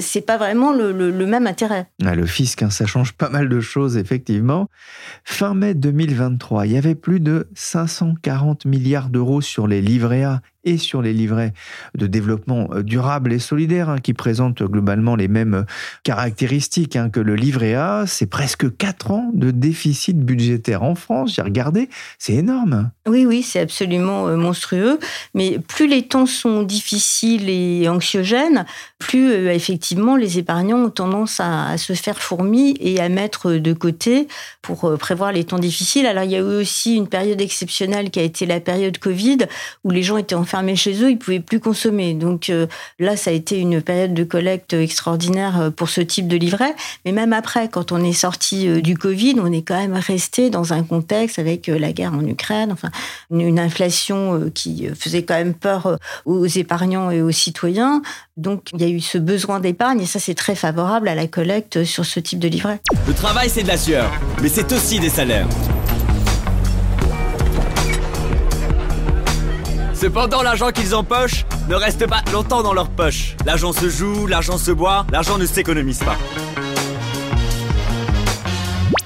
c'est 0.00 0.20
pas 0.20 0.36
vraiment 0.36 0.72
le, 0.72 0.92
même 1.26 1.46
intérêt. 1.46 1.88
Ah, 2.04 2.14
le 2.14 2.26
fisc, 2.26 2.62
hein, 2.62 2.70
ça 2.70 2.86
change 2.86 3.12
pas 3.12 3.30
mal 3.30 3.48
de 3.48 3.60
choses, 3.60 3.96
effectivement. 3.96 4.68
Fin 5.24 5.54
mai 5.54 5.74
2023, 5.74 6.66
il 6.66 6.72
y 6.72 6.76
avait 6.76 6.94
plus 6.94 7.20
de 7.20 7.48
540 7.54 8.66
milliards 8.66 9.08
d'euros 9.08 9.40
sur 9.40 9.66
les 9.66 9.80
livrets 9.80 10.24
A 10.24 10.42
et 10.64 10.76
sur 10.76 11.00
les 11.00 11.12
livrets 11.12 11.52
de 11.96 12.06
développement 12.06 12.68
euh, 12.72 12.82
durable 12.82 13.32
et 13.32 13.38
solidaire, 13.38 13.88
hein, 13.88 13.98
qui 13.98 14.12
présentent 14.12 14.62
globalement 14.62 15.16
les 15.16 15.28
mêmes 15.28 15.54
euh, 15.54 15.62
caractéristiques 16.02 16.96
hein, 16.96 17.08
que 17.08 17.20
le 17.20 17.34
livret 17.34 17.74
A. 17.74 18.04
C'est 18.06 18.26
presque 18.26 18.76
4 18.76 19.10
ans 19.10 19.30
de 19.32 19.50
déficit 19.50 20.18
budgétaire 20.18 20.82
en 20.82 20.94
France. 20.94 21.34
J'ai 21.34 21.42
regardé, 21.42 21.88
c'est 22.18 22.34
énorme. 22.34 22.90
Oui, 23.06 23.24
oui, 23.24 23.42
c'est 23.42 23.60
absolument 23.60 24.28
euh, 24.28 24.36
monstrueux. 24.36 24.98
Mais 25.34 25.58
plus 25.58 25.86
les 25.86 26.02
temps 26.02 26.26
sont 26.26 26.62
difficiles 26.62 27.48
et 27.48 27.88
anxiogènes, 27.88 28.66
plus 28.98 29.32
effectivement 29.48 30.16
les 30.16 30.38
épargnants 30.38 30.84
ont 30.84 30.90
tendance 30.90 31.40
à, 31.40 31.70
à, 31.70 31.78
se 31.78 31.94
faire 31.94 32.20
fourmi 32.20 32.76
et 32.80 33.00
à 33.00 33.08
mettre 33.08 33.52
de 33.52 33.72
côté 33.72 34.28
pour 34.60 34.98
prévoir 34.98 35.32
les 35.32 35.44
temps 35.44 35.58
difficiles. 35.58 36.06
Alors 36.06 36.24
il 36.24 36.32
y 36.32 36.36
a 36.36 36.40
eu 36.40 36.42
aussi 36.42 36.96
une 36.96 37.08
période 37.08 37.40
exceptionnelle 37.40 38.10
qui 38.10 38.20
a 38.20 38.22
été 38.22 38.44
la 38.44 38.60
période 38.60 38.98
Covid, 38.98 39.38
où 39.84 39.90
les 39.90 40.02
gens 40.02 40.18
étaient 40.18 40.34
en 40.34 40.44
fermés 40.50 40.76
chez 40.76 41.02
eux, 41.02 41.10
ils 41.10 41.18
pouvaient 41.18 41.40
plus 41.40 41.60
consommer. 41.60 42.14
Donc 42.14 42.50
euh, 42.50 42.66
là, 42.98 43.16
ça 43.16 43.30
a 43.30 43.32
été 43.32 43.58
une 43.58 43.80
période 43.80 44.14
de 44.14 44.24
collecte 44.24 44.72
extraordinaire 44.72 45.60
euh, 45.60 45.70
pour 45.70 45.88
ce 45.88 46.00
type 46.00 46.26
de 46.26 46.36
livret. 46.36 46.74
Mais 47.04 47.12
même 47.12 47.32
après, 47.32 47.68
quand 47.68 47.92
on 47.92 48.02
est 48.02 48.12
sorti 48.12 48.68
euh, 48.68 48.80
du 48.80 48.96
Covid, 48.96 49.36
on 49.40 49.52
est 49.52 49.62
quand 49.62 49.78
même 49.78 49.94
resté 49.94 50.50
dans 50.50 50.72
un 50.72 50.82
contexte 50.82 51.38
avec 51.38 51.68
la 51.68 51.92
guerre 51.92 52.12
en 52.12 52.26
Ukraine, 52.26 52.72
enfin 52.72 52.90
une 53.30 53.60
inflation 53.60 54.50
qui 54.52 54.88
faisait 54.98 55.22
quand 55.22 55.34
même 55.34 55.54
peur 55.54 55.98
aux 56.24 56.46
épargnants 56.46 57.10
et 57.10 57.22
aux 57.22 57.30
citoyens. 57.30 58.02
Donc 58.36 58.70
il 58.72 58.80
y 58.80 58.84
a 58.84 58.88
eu 58.88 59.00
ce 59.00 59.18
besoin 59.18 59.60
d'épargne 59.60 60.00
et 60.00 60.06
ça 60.06 60.18
c'est 60.18 60.34
très 60.34 60.56
favorable 60.56 61.08
à 61.08 61.14
la 61.14 61.28
collecte 61.28 61.84
sur 61.84 62.04
ce 62.04 62.18
type 62.18 62.40
de 62.40 62.48
livret. 62.48 62.80
Le 63.06 63.14
travail 63.14 63.48
c'est 63.48 63.62
de 63.62 63.68
la 63.68 63.76
sueur, 63.76 64.10
mais 64.42 64.48
c'est 64.48 64.72
aussi 64.72 64.98
des 64.98 65.10
salaires. 65.10 65.48
Cependant, 70.00 70.40
l'argent 70.42 70.70
qu'ils 70.70 70.94
empochent 70.94 71.44
ne 71.68 71.74
reste 71.74 72.06
pas 72.06 72.22
longtemps 72.32 72.62
dans 72.62 72.72
leur 72.72 72.88
poche. 72.88 73.36
L'argent 73.44 73.74
se 73.74 73.90
joue, 73.90 74.26
l'argent 74.26 74.56
se 74.56 74.70
boit, 74.70 75.06
l'argent 75.12 75.36
ne 75.36 75.44
s'économise 75.44 75.98
pas. 75.98 76.16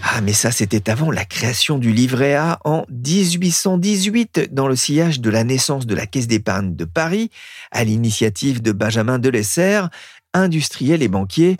Ah, 0.04 0.20
mais 0.20 0.32
ça, 0.32 0.52
c'était 0.52 0.88
avant 0.88 1.10
la 1.10 1.24
création 1.24 1.78
du 1.78 1.90
livret 1.90 2.34
A 2.34 2.60
en 2.64 2.84
1818, 2.90 4.50
dans 4.52 4.68
le 4.68 4.76
sillage 4.76 5.18
de 5.18 5.30
la 5.30 5.42
naissance 5.42 5.84
de 5.84 5.96
la 5.96 6.06
Caisse 6.06 6.28
d'épargne 6.28 6.76
de 6.76 6.84
Paris, 6.84 7.32
à 7.72 7.82
l'initiative 7.82 8.62
de 8.62 8.70
Benjamin 8.70 9.18
Delessert, 9.18 9.90
industriel 10.32 11.02
et 11.02 11.08
banquier, 11.08 11.56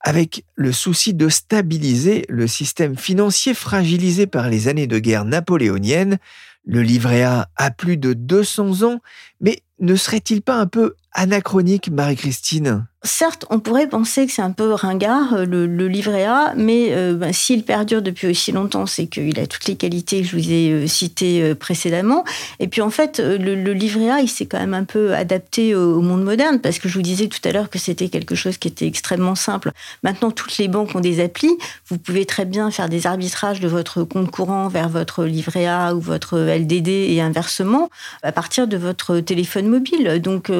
avec 0.00 0.46
le 0.54 0.72
souci 0.72 1.12
de 1.12 1.28
stabiliser 1.28 2.24
le 2.30 2.46
système 2.46 2.96
financier 2.96 3.52
fragilisé 3.52 4.26
par 4.26 4.48
les 4.48 4.68
années 4.68 4.86
de 4.86 4.98
guerre 4.98 5.26
napoléonienne. 5.26 6.18
Le 6.64 6.82
livret 6.82 7.22
A 7.22 7.48
a 7.56 7.70
plus 7.70 7.96
de 7.96 8.12
200 8.12 8.82
ans, 8.82 9.00
mais 9.40 9.60
ne 9.78 9.96
serait-il 9.96 10.42
pas 10.42 10.56
un 10.56 10.66
peu 10.66 10.94
anachronique, 11.12 11.90
Marie-Christine 11.90 12.86
Certes, 13.02 13.46
on 13.48 13.60
pourrait 13.60 13.88
penser 13.88 14.26
que 14.26 14.32
c'est 14.32 14.42
un 14.42 14.50
peu 14.50 14.74
ringard, 14.74 15.32
euh, 15.32 15.46
le, 15.46 15.88
livret 15.88 16.26
A, 16.26 16.52
mais 16.54 16.88
euh, 16.90 17.14
ben, 17.14 17.32
s'il 17.32 17.64
perdure 17.64 18.02
depuis 18.02 18.26
aussi 18.26 18.52
longtemps, 18.52 18.84
c'est 18.84 19.06
qu'il 19.06 19.40
a 19.40 19.46
toutes 19.46 19.64
les 19.64 19.76
qualités 19.76 20.20
que 20.20 20.28
je 20.28 20.36
vous 20.36 20.52
ai 20.52 20.70
euh, 20.70 20.86
citées 20.86 21.54
précédemment. 21.54 22.26
Et 22.58 22.68
puis 22.68 22.82
en 22.82 22.90
fait, 22.90 23.18
le, 23.18 23.54
livret 23.72 24.10
A, 24.10 24.20
il 24.20 24.28
s'est 24.28 24.44
quand 24.44 24.58
même 24.58 24.74
un 24.74 24.84
peu 24.84 25.14
adapté 25.14 25.74
au, 25.74 26.02
monde 26.02 26.22
moderne, 26.22 26.60
parce 26.60 26.78
que 26.78 26.90
je 26.90 26.94
vous 26.94 27.02
disais 27.02 27.28
tout 27.28 27.40
à 27.48 27.52
l'heure 27.52 27.70
que 27.70 27.78
c'était 27.78 28.10
quelque 28.10 28.34
chose 28.34 28.58
qui 28.58 28.68
était 28.68 28.86
extrêmement 28.86 29.34
simple. 29.34 29.72
Maintenant, 30.02 30.30
toutes 30.30 30.58
les 30.58 30.68
banques 30.68 30.94
ont 30.94 31.00
des 31.00 31.24
applis. 31.24 31.56
Vous 31.88 31.96
pouvez 31.96 32.26
très 32.26 32.44
bien 32.44 32.70
faire 32.70 32.90
des 32.90 33.06
arbitrages 33.06 33.60
de 33.60 33.68
votre 33.68 34.04
compte 34.04 34.30
courant 34.30 34.68
vers 34.68 34.90
votre 34.90 35.24
livret 35.24 35.66
A 35.66 35.94
ou 35.94 36.00
votre 36.00 36.38
LDD 36.38 36.88
et 36.88 37.22
inversement 37.22 37.88
à 38.22 38.32
partir 38.32 38.68
de 38.68 38.76
votre 38.76 39.20
téléphone 39.20 39.68
mobile. 39.68 40.20
Donc, 40.20 40.50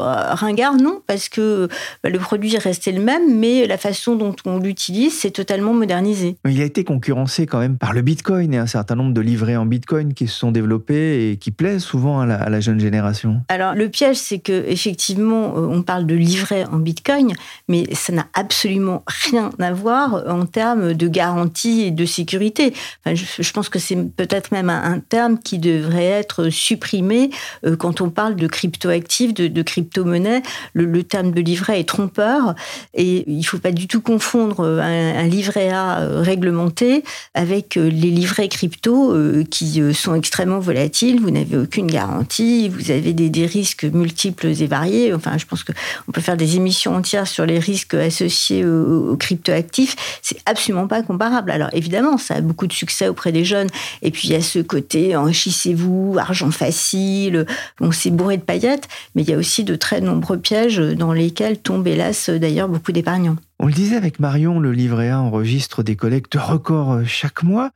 ringard, 0.00 0.76
non, 0.76 1.00
parce 1.06 1.28
que 1.28 1.68
bah, 2.02 2.10
le 2.10 2.18
produit 2.18 2.54
est 2.54 2.58
resté 2.58 2.92
le 2.92 3.00
même, 3.00 3.38
mais 3.38 3.66
la 3.66 3.78
façon 3.78 4.16
dont 4.16 4.34
on 4.44 4.58
l'utilise, 4.58 5.18
c'est 5.18 5.30
totalement 5.30 5.72
modernisé. 5.72 6.36
Il 6.48 6.60
a 6.60 6.64
été 6.64 6.84
concurrencé 6.84 7.46
quand 7.46 7.58
même 7.58 7.78
par 7.78 7.92
le 7.92 8.02
Bitcoin 8.02 8.54
et 8.54 8.58
un 8.58 8.66
certain 8.66 8.94
nombre 8.94 9.12
de 9.12 9.20
livrets 9.20 9.56
en 9.56 9.66
Bitcoin 9.66 10.14
qui 10.14 10.26
se 10.26 10.38
sont 10.38 10.52
développés 10.52 11.30
et 11.30 11.36
qui 11.36 11.50
plaisent 11.50 11.82
souvent 11.82 12.20
à 12.20 12.26
la, 12.26 12.60
jeune 12.60 12.80
génération. 12.80 13.40
Alors 13.48 13.74
le 13.74 13.88
piège, 13.88 14.16
c'est 14.16 14.38
que 14.38 14.64
effectivement, 14.68 15.54
euh, 15.56 15.66
on 15.70 15.82
parle 15.82 16.06
de 16.06 16.14
livrets 16.14 16.64
en 16.70 16.78
Bitcoin, 16.78 17.32
mais 17.68 17.86
ça 17.94 18.12
n'a 18.12 18.26
absolument 18.34 19.02
rien 19.06 19.50
à 19.58 19.72
voir 19.72 20.24
en 20.28 20.46
termes 20.46 20.94
de 20.94 21.08
garantie 21.08 21.82
et 21.82 21.90
de 21.90 22.04
sécurité. 22.04 22.74
je, 23.06 23.52
pense 23.52 23.68
que 23.68 23.78
c'est 23.78 23.96
peut-être 23.96 24.52
même 24.52 24.68
un, 24.68 25.00
terme 25.00 25.38
qui 25.38 25.58
devrait 25.58 26.04
être 26.04 26.50
supprimé 26.50 27.30
euh, 27.64 27.76
quand 27.76 28.00
on 28.00 28.10
parle 28.10 28.36
de 28.36 28.46
cryptoactifs, 28.46 29.32
de, 29.32 29.48
de 29.48 29.62
crypto-monnaie. 29.90 30.42
Le, 30.74 31.02
terme 31.02 31.32
de 31.32 31.40
livret 31.40 31.80
est 31.80 31.88
trompeur 31.88 32.54
et 32.94 33.24
il 33.26 33.38
ne 33.38 33.42
faut 33.42 33.58
pas 33.58 33.72
du 33.72 33.88
tout 33.88 34.00
confondre 34.00 34.60
euh, 34.60 34.80
un, 34.80 35.26
livret 35.26 35.70
A 35.70 36.00
euh, 36.00 36.20
réglementé 36.20 37.02
avec 37.34 37.76
euh, 37.76 37.88
les 37.88 38.10
livrets 38.10 38.48
crypto 38.48 39.16
qui 39.50 39.82
sont 39.94 40.14
extrêmement 40.14 40.58
volatiles. 40.58 41.20
Vous 41.20 41.30
n'avez 41.30 41.56
aucune 41.56 41.86
garantie, 41.86 42.68
vous 42.68 42.90
avez 42.90 43.12
des, 43.12 43.46
risques 43.46 43.84
multiples 43.84 44.46
et 44.46 44.66
variés. 44.66 45.12
Enfin, 45.14 45.38
je 45.38 45.46
pense 45.46 45.64
qu'on 45.64 46.12
peut 46.12 46.20
faire 46.20 46.36
des 46.36 46.56
émissions 46.56 46.94
entières 46.94 47.26
sur 47.26 47.46
les 47.46 47.58
risques 47.58 47.94
associés 47.94 48.64
aux, 48.64 49.16
cryptoactifs. 49.16 50.20
C'est 50.22 50.38
absolument 50.46 50.86
pas 50.86 51.02
comparable. 51.02 51.50
Alors 51.50 51.70
évidemment, 51.72 52.18
ça 52.18 52.34
a 52.34 52.40
beaucoup 52.40 52.66
de 52.66 52.72
succès 52.72 53.08
auprès 53.08 53.32
des 53.32 53.44
jeunes. 53.44 53.68
Et 54.02 54.10
puis 54.10 54.28
il 54.28 54.32
y 54.32 54.36
a 54.36 54.42
ce 54.42 54.58
côté 54.58 55.16
enrichissez-vous, 55.16 56.16
argent 56.18 56.50
facile. 56.50 57.46
Bon, 57.80 57.92
c'est 57.92 58.10
bourré 58.10 58.36
de 58.36 58.42
paillettes, 58.42 58.88
mais 59.14 59.22
il 59.22 59.30
y 59.30 59.34
a 59.34 59.36
aussi 59.36 59.64
de 59.64 59.76
très 59.80 60.00
nombreux 60.00 60.38
pièges 60.38 60.78
dans 60.78 61.12
lesquels 61.12 61.58
tombent 61.58 61.88
hélas 61.88 62.30
d'ailleurs 62.30 62.68
beaucoup 62.68 62.92
d'épargnants. 62.92 63.36
On 63.58 63.66
le 63.66 63.72
disait 63.72 63.96
avec 63.96 64.20
Marion, 64.20 64.60
le 64.60 64.70
livret 64.70 65.10
A 65.10 65.20
enregistre 65.20 65.82
des 65.82 65.96
collectes 65.96 66.36
records 66.36 67.00
chaque 67.04 67.42
mois. 67.42 67.72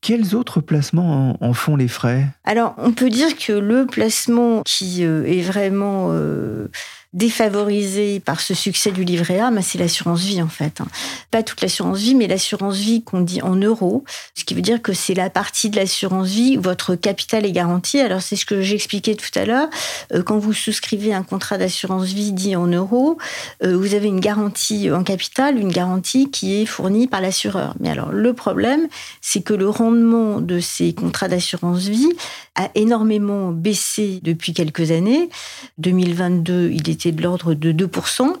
Quels 0.00 0.34
autres 0.34 0.60
placements 0.60 1.36
en, 1.44 1.52
font 1.52 1.76
les 1.76 1.88
frais? 1.88 2.26
Alors, 2.44 2.74
on 2.78 2.92
peut 2.92 3.10
dire 3.10 3.36
que 3.36 3.52
le 3.52 3.84
placement 3.84 4.62
qui 4.64 5.04
euh, 5.04 5.26
est 5.26 5.42
vraiment 5.42 6.08
euh, 6.10 6.68
défavorisé 7.12 8.20
par 8.20 8.40
ce 8.40 8.54
succès 8.54 8.92
du 8.92 9.02
livret 9.02 9.40
A, 9.40 9.50
c'est 9.62 9.78
l'assurance 9.78 10.22
vie 10.22 10.40
en 10.42 10.48
fait. 10.48 10.80
Hein. 10.80 10.86
Pas 11.32 11.42
toute 11.42 11.60
l'assurance 11.60 11.98
vie, 11.98 12.14
mais 12.14 12.28
l'assurance 12.28 12.76
vie 12.76 13.02
qu'on 13.02 13.20
dit 13.20 13.42
en 13.42 13.56
euros, 13.56 14.04
ce 14.34 14.44
qui 14.44 14.54
veut 14.54 14.62
dire 14.62 14.80
que 14.80 14.92
c'est 14.92 15.14
la 15.14 15.28
partie 15.28 15.70
de 15.70 15.76
l'assurance 15.76 16.28
vie 16.28 16.56
où 16.56 16.62
votre 16.62 16.94
capital 16.94 17.44
est 17.44 17.52
garanti. 17.52 17.98
Alors 17.98 18.22
c'est 18.22 18.36
ce 18.36 18.46
que 18.46 18.62
j'expliquais 18.62 19.16
tout 19.16 19.36
à 19.36 19.44
l'heure. 19.44 19.68
Euh, 20.12 20.22
quand 20.22 20.38
vous 20.38 20.52
souscrivez 20.52 21.12
un 21.12 21.24
contrat 21.24 21.58
d'assurance 21.58 22.06
vie 22.06 22.32
dit 22.32 22.54
en 22.54 22.68
euros, 22.68 23.18
euh, 23.64 23.76
vous 23.76 23.94
avez 23.94 24.06
une 24.06 24.20
garantie 24.20 24.90
en 24.90 25.02
capital, 25.02 25.58
une 25.58 25.72
garantie 25.72 26.30
qui 26.30 26.62
est 26.62 26.66
fournie 26.66 27.08
par 27.08 27.20
l'assureur. 27.20 27.74
Mais 27.80 27.90
alors 27.90 28.12
le 28.12 28.32
problème, 28.34 28.86
c'est 29.20 29.42
que 29.42 29.54
le 29.54 29.68
rendement 29.68 30.40
de 30.40 30.60
ces 30.60 30.92
contrats 30.92 31.28
d'assurance 31.28 31.88
vie 31.88 32.12
a 32.54 32.70
énormément 32.74 33.50
baissé 33.50 34.20
depuis 34.22 34.52
quelques 34.52 34.90
années. 34.92 35.28
2022, 35.78 36.70
il 36.72 36.88
est 36.88 36.99
de 37.08 37.22
l'ordre 37.22 37.54
de 37.54 37.72
2%. 37.72 38.34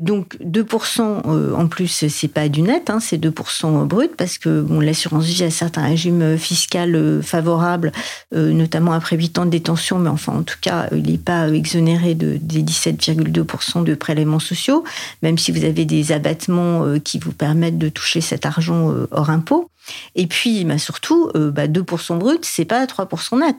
Donc 0.00 0.36
2% 0.44 1.22
euh, 1.26 1.54
en 1.54 1.68
plus, 1.68 2.06
c'est 2.08 2.28
pas 2.28 2.48
du 2.48 2.62
net, 2.62 2.90
hein, 2.90 2.98
c'est 3.00 3.18
2% 3.18 3.86
brut 3.86 4.10
parce 4.16 4.38
que 4.38 4.66
l'assurance 4.80 5.24
vie 5.24 5.44
a 5.44 5.50
certains 5.50 5.84
régimes 5.84 6.36
fiscal 6.36 7.20
favorables, 7.22 7.92
notamment 8.32 8.92
après 8.92 9.16
8 9.16 9.38
ans 9.38 9.44
de 9.44 9.50
détention, 9.50 9.98
mais 9.98 10.08
enfin 10.08 10.32
en 10.32 10.42
tout 10.42 10.56
cas, 10.60 10.88
il 10.92 11.10
n'est 11.10 11.18
pas 11.18 11.48
exonéré 11.48 12.14
de, 12.14 12.38
des 12.40 12.62
17,2% 12.62 13.84
de 13.84 13.94
prélèvements 13.94 14.38
sociaux, 14.38 14.84
même 15.22 15.38
si 15.38 15.52
vous 15.52 15.64
avez 15.64 15.84
des 15.84 16.12
abattements 16.12 16.98
qui 16.98 17.18
vous 17.18 17.32
permettent 17.32 17.78
de 17.78 17.88
toucher 17.88 18.20
cet 18.20 18.46
argent 18.46 18.92
hors 19.10 19.30
impôt. 19.30 19.68
Et 20.14 20.26
puis, 20.26 20.64
bah, 20.64 20.78
surtout, 20.78 21.30
bah, 21.34 21.66
2% 21.66 22.18
brut, 22.18 22.44
c'est 22.44 22.64
pas 22.64 22.84
3% 22.86 23.40
net. 23.40 23.56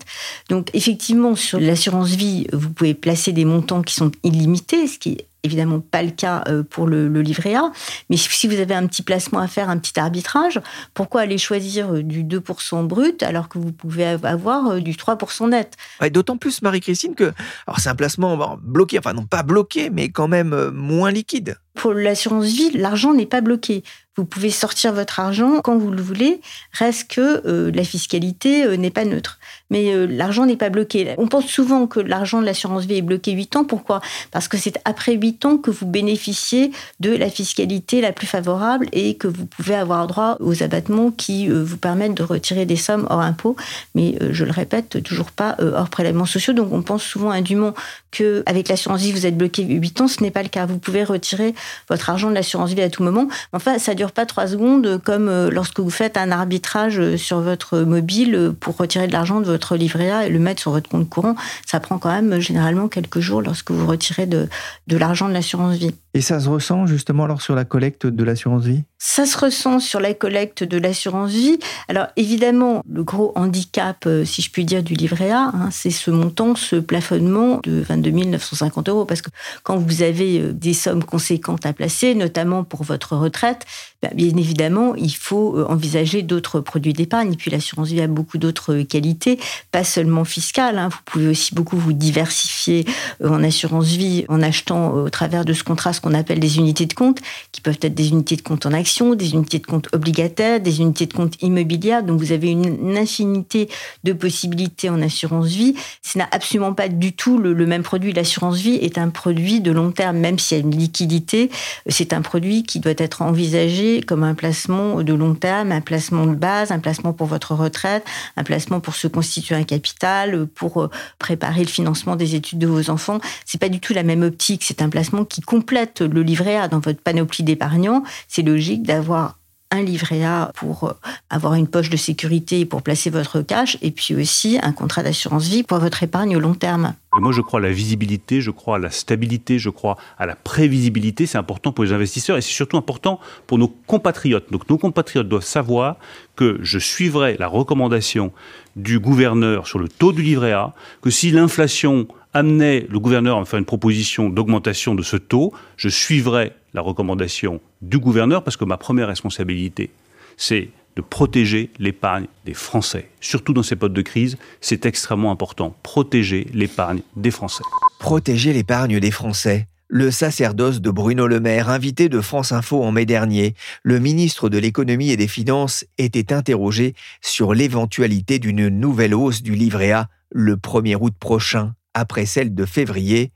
Donc, 0.50 0.70
effectivement, 0.74 1.36
sur 1.36 1.60
l'assurance 1.60 2.12
vie, 2.12 2.48
vous 2.54 2.70
pouvez 2.70 2.94
placer 2.94 3.32
des 3.32 3.46
montants 3.46 3.82
qui 3.82 3.96
sont 3.96 4.12
illimités, 4.24 4.88
ce 4.88 4.98
qui 5.00 5.12
est 5.12 5.28
évidemment 5.44 5.82
pas 5.82 6.02
le 6.02 6.12
cas 6.12 6.44
euh, 6.48 6.64
pour 6.64 6.88
le, 6.88 7.08
livret 7.22 7.56
A. 7.56 7.72
Mais 8.10 8.18
si 8.18 8.48
vous 8.48 8.60
avez 8.60 8.74
un 8.74 8.88
petit 8.88 9.04
placement 9.04 9.40
à 9.40 9.48
faire, 9.48 9.70
un 9.70 9.78
petit 9.78 10.00
arbitrage, 10.00 10.60
pourquoi 10.94 11.22
aller 11.22 11.38
choisir 11.38 11.94
euh, 11.94 12.04
du 12.04 12.24
2% 12.24 12.88
brut 12.88 13.22
alors 13.24 13.50
que 13.50 13.60
vous 13.60 13.72
pouvez 13.72 14.06
avoir 14.06 14.72
euh, 14.72 14.80
du 14.80 14.94
3% 14.94 15.50
net? 15.50 15.76
D'autant 16.12 16.38
plus, 16.38 16.62
Marie-Christine, 16.62 17.16
que 17.16 17.34
c'est 17.78 17.90
un 17.90 17.96
placement 17.96 18.58
bloqué, 18.62 19.00
enfin 19.00 19.14
non 19.14 19.26
pas 19.26 19.44
bloqué, 19.44 19.90
mais 19.90 20.10
quand 20.10 20.28
même 20.28 20.70
moins 20.72 21.12
liquide. 21.12 21.58
Pour 21.76 21.94
l'assurance 21.94 22.46
vie, 22.46 22.72
l'argent 22.72 23.14
n'est 23.14 23.26
pas 23.26 23.42
bloqué. 23.42 23.84
Vous 24.16 24.26
pouvez 24.26 24.52
sortir 24.52 24.94
votre 24.94 25.20
argent 25.20 25.60
quand 25.64 25.76
vous 25.76 25.90
le 25.90 26.02
voulez, 26.02 26.40
reste 26.72 27.10
que 27.10 27.42
euh, 27.48 27.72
la 27.74 27.84
fiscalité 27.84 28.64
euh, 28.64 28.78
n'est 28.78 28.92
pas 28.92 29.06
neutre. 29.06 29.40
Mais 29.72 29.92
euh, 29.92 30.06
l'argent 30.06 30.46
n'est 30.46 30.56
pas 30.56 30.70
bloqué. 30.70 31.16
On 31.18 31.28
pense 31.28 31.48
souvent 31.48 31.88
que 31.88 32.00
l'argent 32.00 32.40
de 32.40 32.46
l'assurance 32.46 32.86
vie 32.86 32.98
est 32.98 33.02
bloqué 33.02 33.32
8 33.32 33.56
ans. 33.56 33.64
Pourquoi? 33.64 34.02
Parce 34.30 34.48
que 34.48 34.58
c'est 34.58 34.80
après 34.86 35.16
8 35.16 35.46
ans 35.46 35.58
que 35.58 35.72
vous 35.72 35.88
bénéficiez 35.88 36.72
de 37.00 37.10
la 37.10 37.30
fiscalité 37.30 38.02
la 38.02 38.12
plus 38.12 38.28
favorable 38.28 38.88
et 38.92 39.16
que 39.16 39.28
vous 39.28 39.48
pouvez 39.48 39.74
avoir 39.74 40.06
droit 40.06 40.38
aux 40.40 40.62
abattements 40.62 41.10
qui 41.10 41.48
vous 41.48 41.78
permettent 41.78 42.14
de 42.14 42.24
retirer 42.24 42.68
des 42.68 42.76
sommes 42.76 43.08
hors 43.10 43.22
impôt. 43.22 43.56
Mais 43.96 44.18
je 44.30 44.46
le 44.46 44.52
répète, 44.52 45.02
toujours 45.02 45.32
pas 45.32 45.58
hors 45.60 45.90
prélèvements 45.90 46.26
sociaux. 46.26 46.54
Donc 46.54 46.72
on 46.72 46.84
pense 46.84 47.04
souvent 47.04 47.32
indûment 47.32 47.74
qu'avec 48.12 48.68
l'assurance 48.68 49.02
vie, 49.02 49.12
vous 49.12 49.26
êtes 49.26 49.38
bloqué 49.38 49.64
8 49.64 50.02
ans. 50.02 50.08
Ce 50.08 50.22
n'est 50.22 50.32
pas 50.32 50.44
le 50.44 50.50
cas. 50.50 50.68
Vous 50.68 50.78
pouvez 50.78 51.04
retirer 51.04 51.56
votre 51.90 52.10
argent 52.12 52.30
de 52.30 52.36
l'assurance 52.36 52.72
vie 52.74 52.82
à 52.82 52.90
tout 52.90 53.02
moment. 53.02 53.28
Enfin, 53.54 53.80
ça 53.80 53.96
dure 53.96 54.03
pas 54.12 54.26
trois 54.26 54.48
secondes 54.48 55.00
comme 55.04 55.30
euh, 55.30 55.50
lorsque 55.50 55.80
vous 55.80 55.90
faites 55.90 56.18
un 56.18 56.32
arbitrage 56.32 57.00
euh, 57.00 57.18
sur 57.18 57.40
votre 57.40 57.80
mobile 57.80 58.54
pour 58.60 58.78
retirer 58.78 59.08
de 59.08 59.14
l'argent 59.14 59.40
de 59.40 59.46
votre 59.46 59.76
livret 59.76 60.12
A 60.12 60.28
et 60.28 60.30
le 60.30 60.40
mettre 60.40 60.62
sur 60.62 60.72
votre 60.72 60.90
compte 60.90 61.10
courant. 61.10 61.36
Ça 61.66 61.80
prend 61.80 61.98
quand 61.98 62.12
même 62.12 62.40
généralement 62.40 62.88
quelques 62.88 63.20
jours 63.20 63.42
lorsque 63.42 63.72
vous 63.72 63.88
retirez 63.88 64.26
de, 64.26 64.48
de 64.88 64.98
l'argent 64.98 65.28
de 65.28 65.34
l'assurance 65.34 65.78
vie. 65.78 65.96
Et 66.16 66.22
ça 66.22 66.40
se 66.40 66.48
ressent 66.48 66.86
justement 66.86 67.24
alors 67.24 67.42
sur 67.42 67.56
la 67.56 67.66
collecte 67.66 68.06
de 68.06 68.24
l'assurance 68.24 68.66
vie? 68.66 68.84
Ça 69.00 69.26
se 69.26 69.38
ressent 69.38 69.80
sur 69.80 70.00
la 70.00 70.14
collecte 70.14 70.64
de 70.64 70.78
l'assurance 70.78 71.32
vie. 71.32 71.58
Alors 71.90 72.08
évidemment, 72.16 72.84
le 72.88 73.04
gros 73.04 73.32
handicap, 73.36 73.98
euh, 74.06 74.24
si 74.24 74.42
je 74.42 74.52
puis 74.52 74.64
dire, 74.64 74.84
du 74.84 74.94
livret 74.94 75.32
A, 75.32 75.52
hein, 75.54 75.70
c'est 75.72 75.90
ce 75.90 76.12
montant, 76.12 76.56
ce 76.56 76.76
plafonnement 76.76 77.60
de 77.64 77.82
22 77.82 78.12
950 78.12 78.90
euros. 78.90 79.06
Parce 79.06 79.22
que 79.22 79.30
quand 79.64 79.78
vous 79.78 80.04
avez 80.04 80.40
euh, 80.40 80.54
des 80.54 80.74
sommes 80.74 81.04
conséquentes 81.04 81.66
à 81.66 81.74
placer, 81.74 82.14
notamment 82.14 82.64
pour 82.64 82.84
votre 82.84 83.18
retraite, 83.18 83.66
ben, 84.02 84.12
bien 84.14 84.38
évidemment, 84.38 84.96
il 84.96 85.16
faut 85.16 85.58
euh, 85.58 85.66
envisager 85.68 86.22
d'autres 86.22 86.60
produits 86.60 86.94
d'épargne. 86.94 87.34
Et 87.34 87.38
puis 87.38 87.50
l'assurance 87.50 87.90
vie 87.90 88.02
a 88.02 88.08
beaucoup 88.08 88.38
d'autres 88.38 88.84
qualités, 88.84 89.40
pas 89.72 89.84
seulement 89.84 90.26
fiscales. 90.26 90.78
Hein. 90.78 90.90
Vous 90.90 91.02
pouvez 91.06 91.28
aussi 91.28 91.56
beaucoup 91.56 91.78
vous 91.78 91.94
diversifier 91.94 92.86
en 93.24 93.44
assurance 93.44 93.88
vie 93.88 94.26
en 94.30 94.42
achetant 94.44 94.94
au 94.94 95.10
travers 95.10 95.44
de 95.44 95.54
ce 95.54 95.64
contrat 95.64 95.92
qu'on 96.04 96.14
appelle 96.14 96.40
des 96.40 96.58
unités 96.58 96.86
de 96.86 96.94
compte, 96.94 97.20
qui 97.52 97.62
peuvent 97.62 97.80
être 97.82 97.96
des 97.96 98.10
unités 98.10 98.36
de 98.36 98.42
compte 98.42 98.66
en 98.66 98.74
action, 98.74 99.16
des 99.16 99.34
unités 99.34 99.60
de 99.60 99.66
compte 99.66 99.88
obligataires, 99.94 100.60
des 100.60 100.82
unités 100.82 101.06
de 101.06 101.14
compte 101.14 101.42
immobilières. 101.42 102.04
Donc 102.04 102.20
vous 102.20 102.32
avez 102.32 102.52
une, 102.52 102.98
infinité 102.98 103.70
de 104.04 104.14
possibilités 104.14 104.90
en 104.90 105.02
assurance 105.02 105.48
vie. 105.48 105.76
Ce 106.02 106.18
n'est 106.18 106.26
absolument 106.32 106.74
pas 106.74 106.90
du 106.90 107.14
tout 107.14 107.38
le, 107.38 107.66
même 107.66 107.82
produit. 107.82 108.14
L'assurance 108.14 108.58
vie 108.58 108.76
est 108.76 108.98
un 108.98 109.10
produit 109.10 109.62
de 109.62 109.72
long 109.72 109.92
terme, 109.92 110.18
même 110.18 110.38
s'il 110.38 110.58
y 110.58 110.62
a 110.62 110.64
une 110.64 110.76
liquidité. 110.76 111.50
C'est 111.88 112.14
un 112.14 112.22
produit 112.22 112.64
qui 112.64 112.80
doit 112.80 112.94
être 112.98 113.22
envisagé 113.22 114.02
comme 114.02 114.24
un 114.24 114.36
placement 114.36 115.02
de 115.02 115.14
long 115.14 115.34
terme, 115.34 115.72
un 115.72 115.82
placement 115.82 116.28
de 116.28 116.36
base, 116.36 116.72
un 116.72 116.80
placement 116.80 117.14
pour 117.14 117.28
votre 117.28 117.56
retraite, 117.56 118.06
un 118.36 118.44
placement 118.44 118.80
pour 118.80 118.96
se 118.96 119.08
constituer 119.08 119.56
un 119.56 119.64
capital, 119.64 120.46
pour 120.48 120.84
euh, 120.84 120.90
préparer 121.20 121.62
le 121.62 121.70
financement 121.70 122.16
des 122.16 122.36
études 122.36 122.60
de 122.60 122.68
vos 122.68 122.90
enfants. 122.90 123.20
C'est 123.46 123.60
pas 123.60 123.70
du 123.70 123.80
tout 123.80 123.94
la 123.94 124.04
même 124.04 124.24
optique. 124.24 124.64
C'est 124.64 124.82
un 124.82 124.90
placement 124.90 125.26
qui 125.26 125.42
complète 125.42 125.93
le 126.02 126.22
livret 126.22 126.58
A 126.58 126.68
dans 126.68 126.80
votre 126.80 127.02
panoplie 127.02 127.44
d'épargnants, 127.44 128.04
c'est 128.28 128.42
logique 128.42 128.84
d'avoir 128.84 129.38
un 129.74 129.82
livret 129.82 130.24
A 130.24 130.52
pour 130.54 130.84
euh, 130.84 130.94
avoir 131.30 131.56
une 131.56 131.68
poche 131.68 131.90
de 131.90 131.98
sécurité 131.98 132.66
pour 132.66 132.84
placer 132.84 133.10
votre 133.10 133.42
cash 133.42 133.78
et 133.82 133.90
puis 133.90 134.16
aussi 134.16 134.60
un 134.62 134.72
contrat 134.72 135.02
d'assurance 135.02 135.48
vie 135.48 135.64
pour 135.64 135.80
votre 135.80 136.04
épargne 136.04 136.38
au 136.38 136.40
long 136.40 136.54
terme. 136.54 136.94
moi, 137.20 137.32
je 137.32 137.42
crois 137.42 137.60
à 137.60 137.64
la 137.64 137.72
visibilité, 137.72 138.40
je 138.40 138.52
crois 138.52 138.76
à 138.76 138.80
la 138.80 138.92
stabilité, 138.92 139.58
je 139.58 139.72
crois 139.72 139.98
à 140.20 140.28
la 140.28 140.36
prévisibilité. 140.36 141.26
C'est 141.26 141.40
important 141.40 141.72
pour 141.72 141.84
les 141.84 141.92
investisseurs 141.92 142.38
et 142.38 142.42
c'est 142.42 142.54
surtout 142.54 142.78
important 142.78 143.20
pour 143.48 143.58
nos 143.58 143.68
compatriotes. 143.68 144.52
Donc, 144.52 144.70
nos 144.70 144.78
compatriotes 144.78 145.28
doivent 145.28 145.44
savoir 145.44 145.98
que 146.36 146.60
je 146.62 146.78
suivrai 146.78 147.36
la 147.40 147.48
recommandation 147.48 148.32
du 148.76 149.00
gouverneur 149.00 149.68
sur 149.68 149.80
le 149.80 149.90
taux 149.90 150.14
du 150.14 150.22
livret 150.22 150.52
A, 150.52 150.74
que 151.02 151.10
si 151.10 151.32
l'inflation 151.32 152.08
amenait 152.34 152.88
le 152.90 153.00
gouverneur 153.00 153.38
à 153.38 153.46
faire 153.46 153.60
une 153.60 153.66
proposition 153.66 154.30
d'augmentation 154.30 154.96
de 154.96 155.04
ce 155.04 155.18
taux, 155.18 155.54
je 155.78 155.90
suivrai 155.90 156.54
la 156.74 156.82
recommandation 156.82 157.62
du 157.82 158.00
gouverneur 158.00 158.44
parce 158.44 158.58
que 158.58 158.66
ma 158.66 158.78
première 158.78 159.08
responsabilité, 159.08 159.92
c'est 160.38 160.70
de 160.96 161.02
protéger 161.02 161.72
l'épargne 161.80 162.28
des 162.46 162.54
Français. 162.54 163.10
Surtout 163.20 163.54
dans 163.54 163.64
ces 163.64 163.76
potes 163.76 163.94
de 163.94 164.02
crise, 164.02 164.38
c'est 164.62 164.86
extrêmement 164.86 165.32
important. 165.32 165.76
Protéger 165.84 166.48
l'épargne 166.54 167.02
des 167.16 167.32
Français. 167.32 167.64
Protéger 168.00 168.54
l'épargne 168.54 169.00
des 169.00 169.12
Français. 169.12 169.68
Le 169.88 170.10
sacerdoce 170.10 170.82
de 170.82 170.90
Bruno 170.90 171.28
Le 171.28 171.40
Maire, 171.40 171.70
invité 171.70 172.10
de 172.10 172.20
France 172.20 172.52
Info 172.52 172.84
en 172.84 172.92
mai 172.92 173.06
dernier, 173.06 173.54
le 173.84 174.00
ministre 174.00 174.50
de 174.50 174.58
l'économie 174.58 175.12
et 175.12 175.18
des 175.18 175.28
finances 175.28 175.86
était 176.00 176.34
interrogé 176.34 176.96
sur 177.22 177.54
l'éventualité 177.54 178.40
d'une 178.40 178.70
nouvelle 178.70 179.14
hausse 179.14 179.44
du 179.44 179.54
livret 179.54 179.92
A 179.92 180.10
le 180.32 180.56
1er 180.56 180.98
août 181.00 181.14
prochain 181.20 181.74
après 181.94 182.26
celle 182.26 182.54
de 182.54 182.66
février. 182.66 183.32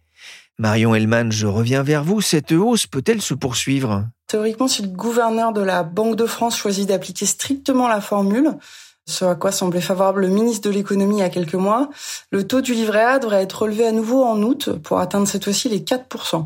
Marion 0.59 0.95
Hellman, 0.95 1.31
je 1.31 1.45
reviens 1.45 1.83
vers 1.83 2.03
vous. 2.03 2.21
Cette 2.21 2.51
hausse 2.51 2.87
peut-elle 2.87 3.21
se 3.21 3.35
poursuivre? 3.35 4.07
Théoriquement, 4.27 4.67
si 4.67 4.81
le 4.81 4.87
gouverneur 4.87 5.53
de 5.53 5.61
la 5.61 5.83
Banque 5.83 6.15
de 6.15 6.25
France 6.25 6.57
choisit 6.57 6.87
d'appliquer 6.87 7.25
strictement 7.25 7.87
la 7.87 8.01
formule, 8.01 8.57
ce 9.07 9.23
à 9.23 9.35
quoi 9.35 9.53
semblait 9.53 9.79
favorable 9.79 10.21
le 10.21 10.27
ministre 10.27 10.67
de 10.67 10.73
l'économie 10.73 11.17
il 11.17 11.19
y 11.19 11.23
a 11.23 11.29
quelques 11.29 11.55
mois, 11.55 11.89
le 12.29 12.45
taux 12.45 12.59
du 12.59 12.73
livret 12.73 13.03
A 13.03 13.19
devrait 13.19 13.41
être 13.41 13.61
relevé 13.61 13.87
à 13.87 13.93
nouveau 13.93 14.23
en 14.23 14.41
août 14.43 14.69
pour 14.83 14.99
atteindre 14.99 15.27
cette 15.27 15.45
fois-ci 15.45 15.69
les 15.69 15.79
4%. 15.79 16.45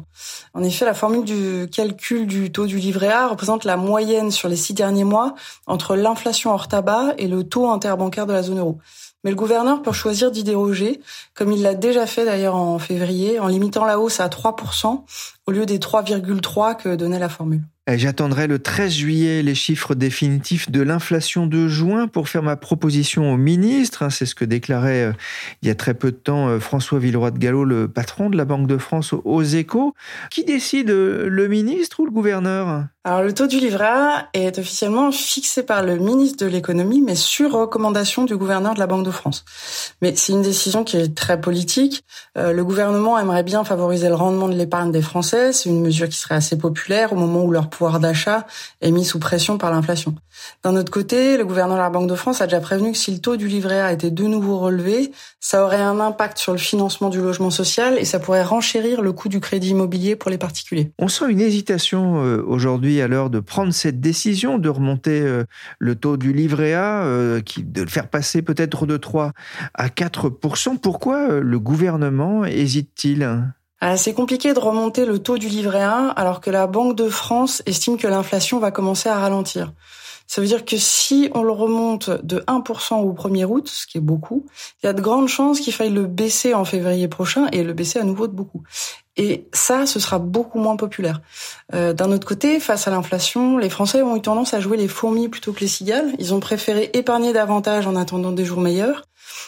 En 0.53 0.63
effet, 0.63 0.85
la 0.85 0.93
formule 0.93 1.23
du 1.23 1.67
calcul 1.71 2.27
du 2.27 2.51
taux 2.51 2.67
du 2.67 2.77
livret 2.77 3.09
A 3.09 3.29
représente 3.29 3.65
la 3.65 3.77
moyenne 3.77 4.29
sur 4.29 4.47
les 4.47 4.55
six 4.55 4.75
derniers 4.75 5.03
mois 5.03 5.33
entre 5.65 5.95
l'inflation 5.95 6.51
hors 6.51 6.67
tabac 6.67 7.15
et 7.17 7.27
le 7.27 7.43
taux 7.43 7.67
interbancaire 7.67 8.27
de 8.27 8.33
la 8.33 8.43
zone 8.43 8.59
euro. 8.59 8.77
Mais 9.23 9.29
le 9.29 9.35
gouverneur 9.35 9.81
peut 9.81 9.91
choisir 9.91 10.31
d'y 10.31 10.43
déroger, 10.43 10.99
comme 11.33 11.51
il 11.51 11.61
l'a 11.61 11.75
déjà 11.75 12.07
fait 12.07 12.25
d'ailleurs 12.25 12.55
en 12.55 12.79
février, 12.79 13.39
en 13.39 13.47
limitant 13.47 13.85
la 13.85 13.99
hausse 13.99 14.19
à 14.19 14.27
3% 14.27 15.03
au 15.47 15.51
lieu 15.51 15.65
des 15.65 15.79
3,3 15.79 16.75
que 16.75 16.95
donnait 16.95 17.19
la 17.19 17.29
formule. 17.29 17.61
J'attendrai 17.87 18.47
le 18.47 18.59
13 18.59 18.93
juillet 18.93 19.41
les 19.41 19.55
chiffres 19.55 19.95
définitifs 19.95 20.69
de 20.69 20.81
l'inflation 20.81 21.47
de 21.47 21.67
juin 21.67 22.07
pour 22.07 22.29
faire 22.29 22.43
ma 22.43 22.55
proposition 22.55 23.33
au 23.33 23.37
ministre. 23.37 24.03
Hein, 24.03 24.09
c'est 24.11 24.27
ce 24.27 24.35
que 24.35 24.45
déclarait 24.45 25.05
euh, 25.05 25.13
il 25.61 25.67
y 25.67 25.71
a 25.71 25.75
très 25.75 25.95
peu 25.95 26.11
de 26.11 26.17
temps 26.17 26.47
euh, 26.47 26.59
François 26.59 26.99
Villeroy 26.99 27.31
de 27.31 27.39
Gallo, 27.39 27.63
le 27.63 27.87
patron 27.87 28.29
de 28.29 28.37
la 28.37 28.45
Banque 28.45 28.67
de 28.67 28.77
France, 28.77 29.13
aux 29.23 29.41
échos. 29.41 29.95
Qui 30.29 30.45
décide, 30.45 30.91
euh, 30.91 31.27
le 31.27 31.47
ministre 31.47 32.01
ou 32.01 32.05
le 32.05 32.11
gouverneur? 32.11 32.85
Alors 33.03 33.23
le 33.23 33.33
taux 33.33 33.47
du 33.47 33.59
livret 33.59 33.87
A 33.87 34.29
est 34.33 34.59
officiellement 34.59 35.11
fixé 35.11 35.63
par 35.63 35.83
le 35.83 35.97
ministre 35.97 36.45
de 36.45 36.49
l'économie, 36.49 37.01
mais 37.01 37.15
sur 37.15 37.51
recommandation 37.51 38.25
du 38.25 38.37
gouverneur 38.37 38.75
de 38.75 38.79
la 38.79 38.85
Banque 38.85 39.05
de 39.05 39.11
France. 39.11 39.43
Mais 40.01 40.15
c'est 40.15 40.33
une 40.33 40.43
décision 40.43 40.83
qui 40.83 40.97
est 40.97 41.15
très 41.15 41.41
politique. 41.41 42.03
le 42.35 42.61
gouvernement 42.63 43.17
aimerait 43.17 43.43
bien 43.43 43.63
favoriser 43.63 44.07
le 44.07 44.15
rendement 44.15 44.47
de 44.47 44.55
l'épargne 44.55 44.91
des 44.91 45.01
Français. 45.01 45.51
C'est 45.51 45.69
une 45.69 45.81
mesure 45.81 46.09
qui 46.09 46.17
serait 46.17 46.35
assez 46.35 46.57
populaire 46.57 47.11
au 47.13 47.15
moment 47.15 47.43
où 47.43 47.51
leur 47.51 47.69
pouvoir 47.69 47.99
d'achat 47.99 48.45
est 48.81 48.91
mis 48.91 49.03
sous 49.03 49.19
pression 49.19 49.57
par 49.57 49.71
l'inflation. 49.71 50.15
D'un 50.63 50.75
autre 50.75 50.91
côté, 50.91 51.37
le 51.37 51.45
gouverneur 51.45 51.77
de 51.77 51.81
la 51.81 51.89
Banque 51.89 52.09
de 52.09 52.15
France 52.15 52.41
a 52.41 52.45
déjà 52.45 52.59
prévenu 52.59 52.91
que 52.91 52.97
si 52.97 53.11
le 53.11 53.19
taux 53.19 53.35
du 53.35 53.47
livret 53.47 53.81
A 53.81 53.91
était 53.91 54.11
de 54.11 54.23
nouveau 54.25 54.59
relevé, 54.59 55.11
ça 55.39 55.63
aurait 55.63 55.81
un 55.81 55.99
impact 55.99 56.37
sur 56.37 56.51
le 56.51 56.57
financement 56.57 57.09
du 57.09 57.19
logement 57.19 57.49
social 57.49 57.97
et 57.97 58.05
ça 58.05 58.19
pourrait 58.19 58.43
renchérir 58.43 59.01
le 59.01 59.11
coût 59.11 59.29
du 59.29 59.39
crédit 59.39 59.69
immobilier 59.69 60.15
pour 60.15 60.29
les 60.29 60.37
particuliers. 60.37 60.91
On 60.99 61.07
sent 61.07 61.25
une 61.29 61.41
hésitation 61.41 62.23
euh, 62.23 62.43
aujourd'hui 62.91 63.01
à 63.01 63.07
l'heure 63.07 63.29
de 63.29 63.39
prendre 63.39 63.73
cette 63.73 64.01
décision 64.01 64.57
de 64.57 64.69
remonter 64.69 65.21
euh, 65.21 65.45
le 65.79 65.95
taux 65.95 66.17
du 66.17 66.33
livret 66.33 66.73
A, 66.73 67.03
euh, 67.03 67.41
de 67.57 67.81
le 67.81 67.87
faire 67.87 68.09
passer 68.09 68.41
peut-être 68.41 68.85
de 68.85 68.97
3 68.97 69.31
à 69.73 69.87
4% 69.87 70.77
Pourquoi 70.77 71.39
le 71.39 71.59
gouvernement 71.59 72.45
hésite-t-il? 72.45 73.27
Ah, 73.79 73.97
C'est 73.97 74.13
compliqué 74.13 74.53
de 74.53 74.59
remonter 74.59 75.05
le 75.05 75.19
taux 75.19 75.37
du 75.37 75.47
livret 75.47 75.81
A 75.81 76.09
alors 76.09 76.41
que 76.41 76.51
la 76.51 76.67
Banque 76.67 76.97
de 76.97 77.09
France 77.09 77.63
estime 77.65 77.97
que 77.97 78.07
l'inflation 78.07 78.59
va 78.59 78.71
commencer 78.71 79.09
à 79.09 79.17
ralentir. 79.17 79.73
Ça 80.31 80.39
veut 80.39 80.47
dire 80.47 80.63
que 80.63 80.77
si 80.77 81.29
on 81.35 81.43
le 81.43 81.51
remonte 81.51 82.09
de 82.09 82.39
1% 82.47 83.01
au 83.01 83.11
1er 83.11 83.43
août, 83.43 83.67
ce 83.67 83.85
qui 83.85 83.97
est 83.97 84.01
beaucoup, 84.01 84.45
il 84.81 84.85
y 84.85 84.89
a 84.89 84.93
de 84.93 85.01
grandes 85.01 85.27
chances 85.27 85.59
qu'il 85.59 85.73
faille 85.73 85.89
le 85.89 86.05
baisser 86.05 86.53
en 86.53 86.63
février 86.63 87.09
prochain 87.09 87.47
et 87.51 87.63
le 87.63 87.73
baisser 87.73 87.99
à 87.99 88.05
nouveau 88.05 88.27
de 88.27 88.31
beaucoup. 88.31 88.63
Et 89.17 89.49
ça, 89.51 89.85
ce 89.85 89.99
sera 89.99 90.19
beaucoup 90.19 90.57
moins 90.57 90.77
populaire. 90.77 91.19
Euh, 91.73 91.91
D'un 91.91 92.13
autre 92.13 92.25
côté, 92.25 92.61
face 92.61 92.87
à 92.87 92.91
l'inflation, 92.91 93.57
les 93.57 93.69
Français 93.69 94.03
ont 94.03 94.15
eu 94.15 94.21
tendance 94.21 94.53
à 94.53 94.61
jouer 94.61 94.77
les 94.77 94.87
fourmis 94.87 95.27
plutôt 95.27 95.51
que 95.51 95.59
les 95.59 95.67
cigales. 95.67 96.13
Ils 96.17 96.33
ont 96.33 96.39
préféré 96.39 96.89
épargner 96.93 97.33
davantage 97.33 97.85
en 97.85 97.97
attendant 97.97 98.31
des 98.31 98.45
jours 98.45 98.61
meilleurs. 98.61 99.03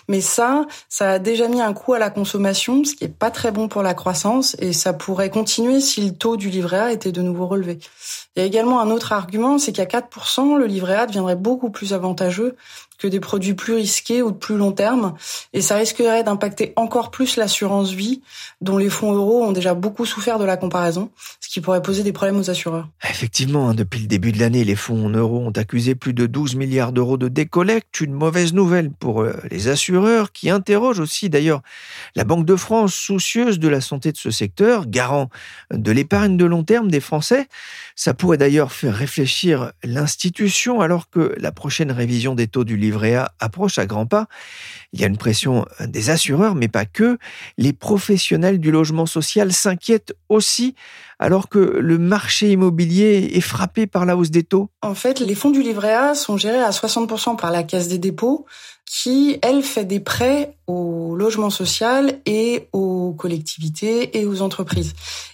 Mais 0.07 0.21
ça, 0.21 0.65
ça 0.89 1.11
a 1.11 1.19
déjà 1.19 1.47
mis 1.47 1.61
un 1.61 1.73
coup 1.73 1.93
à 1.93 1.99
la 1.99 2.09
consommation, 2.09 2.83
ce 2.83 2.95
qui 2.95 3.05
est 3.05 3.07
pas 3.07 3.31
très 3.31 3.51
bon 3.51 3.67
pour 3.67 3.83
la 3.83 3.93
croissance, 3.93 4.55
et 4.59 4.73
ça 4.73 4.93
pourrait 4.93 5.29
continuer 5.29 5.79
si 5.79 6.01
le 6.01 6.13
taux 6.13 6.37
du 6.37 6.49
livret 6.49 6.79
A 6.79 6.91
était 6.91 7.11
de 7.11 7.21
nouveau 7.21 7.47
relevé. 7.47 7.79
Il 8.35 8.39
y 8.39 8.43
a 8.43 8.45
également 8.45 8.81
un 8.81 8.89
autre 8.89 9.13
argument, 9.13 9.57
c'est 9.57 9.71
qu'à 9.71 9.85
4%, 9.85 10.57
le 10.57 10.65
livret 10.65 10.95
A 10.95 11.05
deviendrait 11.05 11.35
beaucoup 11.35 11.69
plus 11.69 11.93
avantageux 11.93 12.55
que 12.97 13.08
des 13.08 13.19
produits 13.19 13.53
plus 13.53 13.73
risqués 13.73 14.21
ou 14.21 14.32
de 14.32 14.38
plus 14.38 14.58
long 14.58 14.71
terme. 14.71 15.13
Et 15.53 15.62
ça 15.62 15.75
risquerait 15.75 16.23
d'impacter 16.23 16.73
encore 16.75 17.12
plus 17.12 17.38
l'assurance 17.38 17.91
vie, 17.91 18.21
dont 18.62 18.77
les 18.77 18.89
fonds 18.89 19.13
euros 19.13 19.43
ont 19.43 19.51
déjà 19.51 19.73
beaucoup 19.73 20.06
souffert 20.06 20.39
de 20.39 20.45
la 20.45 20.58
comparaison, 20.58 21.10
ce 21.39 21.49
qui 21.49 21.62
pourrait 21.62 21.82
poser 21.82 22.03
des 22.03 22.13
problèmes 22.13 22.38
aux 22.38 22.49
assureurs. 22.49 22.88
Effectivement, 23.10 23.69
hein, 23.69 23.73
depuis 23.73 23.99
le 23.99 24.08
début 24.08 24.32
de 24.32 24.39
l'année, 24.39 24.63
les 24.63 24.75
fonds 24.75 25.10
euros 25.10 25.39
ont 25.39 25.51
accusé 25.51 25.95
plus 25.95 26.13
de 26.13 26.25
12 26.25 26.56
milliards 26.56 26.91
d'euros 26.91 27.17
de 27.17 27.27
décollecte, 27.27 28.01
une 28.01 28.13
mauvaise 28.13 28.53
nouvelle 28.53 28.91
pour 28.91 29.21
euh, 29.21 29.34
les 29.51 29.67
assureurs 29.67 30.32
qui 30.32 30.49
interrogent 30.49 30.99
aussi 30.99 31.29
d'ailleurs 31.29 31.62
la 32.15 32.23
Banque 32.23 32.45
de 32.45 32.56
France, 32.56 32.93
soucieuse 32.93 33.60
de 33.60 33.67
la 33.67 33.82
santé 33.82 34.12
de 34.12 34.17
ce 34.17 34.32
secteur, 34.32 34.88
garant 34.88 35.29
de 35.71 35.91
l'épargne 35.91 36.38
de 36.38 36.45
long 36.45 36.63
terme 36.63 36.89
des 36.89 36.99
Français. 36.99 37.47
Ça 37.95 38.13
pourrait 38.13 38.38
d'ailleurs 38.38 38.71
faire 38.71 38.95
réfléchir 38.95 39.71
l'institution 39.84 40.82
alors 40.82 41.10
que 41.10 41.36
la 41.38 41.51
prochaine 41.51 41.91
révision 41.91 42.36
des 42.36 42.47
taux 42.47 42.63
du 42.63 42.77
livre 42.77 42.92
approche 43.39 43.77
à 43.79 43.86
grands 43.86 44.06
pas. 44.06 44.27
Il 44.91 45.01
y 45.01 45.03
a 45.03 45.08
une 45.08 45.17
pression 45.17 45.65
des 45.79 46.10
assureurs, 46.10 46.56
mais 46.56 46.67
pas 46.67 46.86
que. 46.86 47.17
Les 47.58 47.73
professionnels 47.73 48.60
du 48.60 48.71
logement 48.71 49.06
social 49.06 49.51
s'inquiètent 49.51 50.13
aussi 50.29 50.75
alors 51.19 51.47
que 51.47 51.60
le 51.60 51.97
marché 51.97 52.51
immobilier 52.51 53.32
est 53.34 53.41
frappé 53.41 53.88
par 53.88 54.06
la 54.06 54.17
hausse 54.17 54.29
des 54.29 54.43
taux 54.43 54.69
En 54.82 54.93
fait, 54.93 55.19
les 55.19 55.36
fonds 55.36 55.51
du 55.51 55.62
livret 55.62 55.93
A 55.93 56.15
sont 56.15 56.38
gérés 56.38 56.62
à 56.62 56.71
60% 56.71 57.38
par 57.38 57.49
la 57.49 57.63
Caisse 57.63 57.88
des 57.88 57.97
dépôts, 57.97 58.45
qui, 58.86 59.39
elle, 59.41 59.63
fait 59.63 59.86
des 59.86 59.99
prêts 59.99 60.58
au 60.67 61.15
logement 61.15 61.49
social 61.49 62.19
et 62.25 62.67
aux 62.73 63.13
collectivités 63.13 64.19
et 64.19 64.25
aux 64.25 64.41
entreprises. 64.41 64.93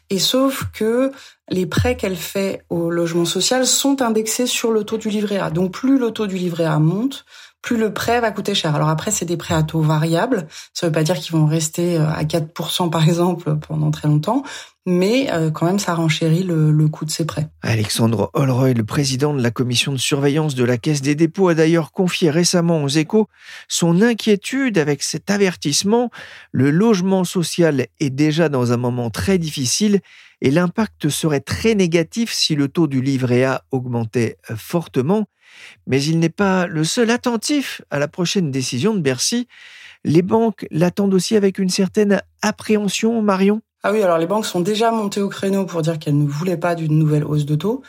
Et 0.10 0.20
sauf 0.20 0.66
que 0.74 1.12
les 1.50 1.66
prêts 1.66 1.98
qu'elle 1.98 2.16
fait 2.16 2.64
au 2.70 2.90
logement 2.90 3.26
social 3.26 3.66
sont 3.66 4.02
indexés 4.02 4.46
sur 4.46 4.72
le 4.72 4.84
taux 4.84 4.98
du 4.98 5.10
livret 5.10 5.40
A. 5.40 5.50
Donc 5.50 5.72
plus 5.72 5.98
le 5.98 6.12
taux 6.12 6.28
du 6.28 6.38
livret 6.38 6.66
A 6.66 6.80
monte, 6.80 7.26
plus 7.62 7.78
le 7.78 7.94
prêt 7.94 8.22
va 8.22 8.32
coûter 8.32 8.56
cher. 8.56 8.76
Alors 8.76 8.90
après, 8.90 9.12
c'est 9.12 9.26
des 9.26 9.38
prêts 9.38 9.54
à 9.54 9.64
taux 9.64 9.82
variables. 9.82 10.48
Ça 10.74 10.86
ne 10.86 10.90
veut 10.90 10.94
pas 10.94 11.04
dire 11.04 11.16
qu'ils 11.16 11.34
vont 11.34 11.46
rester 11.46 11.98
euh, 11.98 12.08
à 12.10 12.24
4% 12.24 12.90
par 12.90 13.04
exemple 13.04 13.56
pendant 13.58 13.92
très 13.92 14.08
longtemps, 14.08 14.44
mais 14.86 15.32
euh, 15.32 15.52
quand 15.52 15.66
même, 15.66 15.80
ça 15.80 15.94
renchérit 15.94 16.44
le, 16.44 16.72
le 16.72 16.88
coût 16.88 17.06
de 17.06 17.12
ces 17.12 17.26
prêts. 17.26 17.48
Alexandre 17.62 18.32
Holroy, 18.34 18.74
le 18.74 18.86
président 18.86 19.34
de 19.34 19.42
la 19.42 19.52
commission 19.52 19.92
de 19.92 19.98
surveillance 19.98 20.56
de 20.56 20.64
la 20.64 20.78
Caisse 20.78 21.02
des 21.02 21.16
dépôts, 21.16 21.50
a 21.50 21.56
d'ailleurs 21.56 21.92
confié 21.92 22.30
récemment 22.30 22.84
aux 22.84 22.88
échos 22.88 23.28
son 23.68 24.02
inquiétude 24.02 24.78
avec 24.78 25.04
cet 25.04 25.30
avertissement. 25.30 26.10
Le 26.52 26.72
logement 26.72 27.24
social 27.24 27.88
est 28.00 28.10
déjà 28.10 28.50
dans 28.50 28.72
un 28.72 28.78
moment 28.78 29.10
très 29.10 29.38
difficile 29.38 30.00
et 30.42 30.52
l'impact 30.52 31.10
serait 31.10 31.42
très 31.42 31.76
négatif 31.76 32.32
si 32.32 32.56
le 32.56 32.70
taux 32.70 32.88
du 32.88 33.02
livret 33.02 33.44
A 33.44 33.64
augmentait 33.72 34.38
euh, 34.50 34.56
fortement. 34.56 35.28
Mais 35.88 36.04
il 36.04 36.20
n'est 36.20 36.30
pas 36.30 36.68
le 36.68 36.84
seul 36.84 37.10
attentif 37.10 37.82
à 37.90 38.00
la 38.00 38.08
prochaine 38.08 38.52
décision 38.52 38.94
de 38.94 39.00
Bercy. 39.00 39.48
Les 40.04 40.22
banques 40.22 40.66
l'attendent 40.72 41.14
aussi 41.14 41.36
avec 41.36 41.60
une 41.60 41.70
certaine 41.70 42.22
appréhension, 42.42 43.22
Marion? 43.22 43.62
Ah 43.84 43.92
oui, 43.94 44.02
alors 44.04 44.18
les 44.18 44.28
banques 44.28 44.46
sont 44.46 44.60
déjà 44.60 44.92
montées 44.92 45.22
au 45.22 45.30
créneau 45.30 45.66
pour 45.66 45.82
dire 45.82 46.00
qu'elles 46.00 46.18
ne 46.18 46.28
voulaient 46.28 46.58
pas 46.58 46.76
d'une 46.76 46.98
nouvelle 46.98 47.24
hausse 47.24 47.46
de 47.46 47.56
taux. 47.56 47.82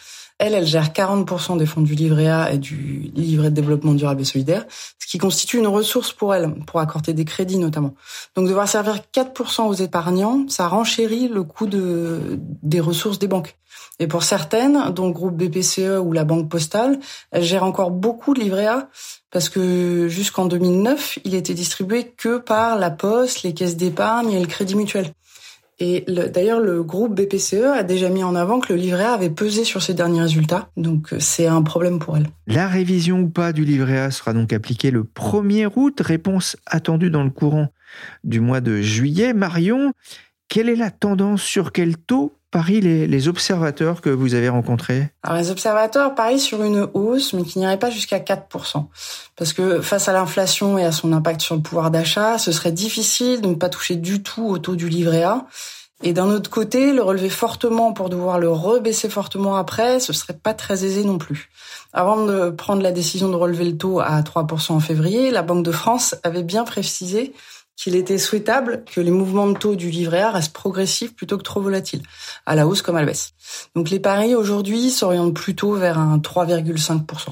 Elle, 0.43 0.55
elle 0.55 0.67
gère 0.67 0.89
40% 0.89 1.59
des 1.59 1.67
fonds 1.67 1.83
du 1.83 1.95
livret 1.95 2.29
A 2.29 2.51
et 2.51 2.57
du 2.57 3.11
livret 3.15 3.51
de 3.51 3.55
développement 3.55 3.93
durable 3.93 4.23
et 4.23 4.25
solidaire, 4.25 4.65
ce 4.99 5.07
qui 5.07 5.19
constitue 5.19 5.59
une 5.59 5.67
ressource 5.67 6.15
pour 6.15 6.35
elle, 6.35 6.55
pour 6.67 6.81
accorder 6.81 7.13
des 7.13 7.27
crédits 7.27 7.59
notamment. 7.59 7.95
Donc 8.35 8.49
devoir 8.49 8.67
servir 8.67 9.01
4% 9.13 9.69
aux 9.69 9.75
épargnants, 9.75 10.47
ça 10.49 10.67
renchérit 10.67 11.29
le 11.29 11.43
coût 11.43 11.67
de, 11.67 12.39
des 12.63 12.81
ressources 12.81 13.19
des 13.19 13.29
banques. 13.29 13.59
Et 13.99 14.07
pour 14.07 14.23
certaines, 14.23 14.91
dont 14.93 15.09
le 15.09 15.13
groupe 15.13 15.37
BPCE 15.37 16.01
ou 16.03 16.13
la 16.13 16.25
Banque 16.25 16.49
Postale, 16.49 16.99
elles 17.33 17.45
gèrent 17.45 17.65
encore 17.65 17.91
beaucoup 17.91 18.33
de 18.33 18.41
livrets 18.41 18.67
A 18.67 18.89
parce 19.31 19.51
que 19.51 20.09
jusqu'en 20.09 20.47
2009, 20.47 21.19
il 21.25 21.35
était 21.35 21.53
distribué 21.53 22.07
que 22.17 22.39
par 22.39 22.79
la 22.79 22.91
Poste, 22.91 23.43
les 23.43 23.53
caisses 23.53 23.77
d'épargne 23.77 24.33
et 24.33 24.41
le 24.41 24.47
Crédit 24.47 24.75
Mutuel. 24.75 25.13
Et 25.83 26.05
d'ailleurs, 26.07 26.61
le 26.61 26.83
groupe 26.83 27.19
BPCE 27.19 27.65
a 27.75 27.83
déjà 27.83 28.11
mis 28.11 28.23
en 28.23 28.35
avant 28.35 28.61
que 28.61 28.73
le 28.73 28.79
livret 28.79 29.05
A 29.05 29.15
avait 29.15 29.31
pesé 29.31 29.65
sur 29.65 29.83
ses 29.83 29.95
derniers 29.95 30.21
résultats. 30.21 30.69
Donc, 30.77 31.15
euh, 31.15 31.17
c'est 31.21 31.47
un 31.47 31.63
problème 31.63 31.99
pour 31.99 32.19
elle. 32.19 32.27
La 32.47 32.69
révision 32.69 33.21
ou 33.21 33.29
pas 33.31 33.55
du 33.55 33.65
livret 33.65 33.99
A 33.99 34.11
sera 34.11 34.35
donc 34.35 34.53
appliquée 34.53 34.91
le 34.91 35.05
1er 35.05 35.71
août. 35.75 35.99
Réponse 36.05 36.59
attendue 36.67 37.11
dans 37.11 37.25
le 37.25 37.31
courant 37.31 37.69
du 38.25 38.41
mois 38.41 38.61
de 38.61 38.83
juillet. 38.83 39.33
Marion, 39.33 39.95
quelle 40.49 40.69
est 40.69 40.77
la 40.77 40.91
tendance? 40.91 41.43
Sur 41.43 41.73
quel 41.73 41.97
taux 41.97 42.35
parient 42.51 42.81
les, 42.81 43.07
les 43.07 43.29
observateurs 43.29 44.01
que 44.01 44.11
vous 44.11 44.35
avez 44.35 44.49
rencontrés 44.49 45.09
Alors 45.23 45.39
les 45.39 45.51
observateurs 45.51 46.15
parient 46.15 46.39
sur 46.39 46.63
une 46.63 46.89
hausse, 46.95 47.33
mais 47.33 47.43
qui 47.45 47.59
n'irait 47.59 47.79
pas 47.79 47.91
jusqu'à 47.91 48.19
4%. 48.19 48.87
Parce 49.37 49.53
que 49.53 49.81
face 49.81 50.09
à 50.09 50.13
l'inflation 50.13 50.79
et 50.79 50.85
à 50.85 50.93
son 50.93 51.13
impact 51.13 51.41
sur 51.41 51.55
le 51.55 51.63
pouvoir 51.63 51.91
d'achat, 51.91 52.39
ce 52.39 52.53
serait 52.53 52.73
difficile 52.73 53.41
de 53.41 53.49
ne 53.49 53.55
pas 53.55 53.69
toucher 53.69 53.97
du 53.97 54.23
tout 54.23 54.47
au 54.47 54.59
taux 54.59 54.77
du 54.77 54.89
livret 54.89 55.23
A. 55.23 55.47
Et 56.03 56.15
d'un 56.15 56.31
autre 56.31 56.49
côté, 56.49 56.95
le 56.95 57.03
relever 57.03 57.29
fortement 57.29 57.93
pour 57.93 58.09
devoir 58.09 58.39
le 58.39 58.51
rebaisser 58.51 59.11
fortement 59.11 59.57
après, 59.57 60.01
ce 60.01 60.15
serait 60.15 60.39
pas 60.39 60.55
très 60.55 60.85
aisé 60.85 61.05
non 61.05 61.19
plus. 61.19 61.51
Avant 61.93 62.25
de 62.25 62.49
prendre 62.49 62.81
la 62.81 62.91
décision 62.91 63.29
de 63.29 63.35
relever 63.35 63.67
le 63.67 63.77
taux 63.77 64.01
à 64.01 64.19
3% 64.23 64.73
en 64.73 64.81
février, 64.81 65.31
la 65.31 65.43
Banque 65.43 65.65
de 65.65 65.73
France 65.73 66.17
avait 66.23 66.43
bien 66.43 66.65
précisé 66.65 67.35
qu'il 67.83 67.97
était 67.97 68.19
souhaitable 68.19 68.85
que 68.85 69.01
les 69.01 69.11
mouvements 69.11 69.49
de 69.49 69.57
taux 69.57 69.75
du 69.75 69.89
livret 69.89 70.21
A 70.21 70.31
restent 70.33 70.53
progressifs 70.53 71.15
plutôt 71.15 71.39
que 71.39 71.43
trop 71.43 71.63
volatiles, 71.63 72.03
à 72.45 72.55
la 72.55 72.67
hausse 72.67 72.83
comme 72.83 72.97
à 72.97 73.01
la 73.01 73.07
baisse. 73.07 73.33
Donc 73.75 73.89
les 73.89 74.01
paris 74.01 74.35
aujourd'hui 74.35 74.91
s'orientent 74.91 75.33
plutôt 75.33 75.73
vers 75.73 75.99
un 75.99 76.19
3,5%. 76.19 77.31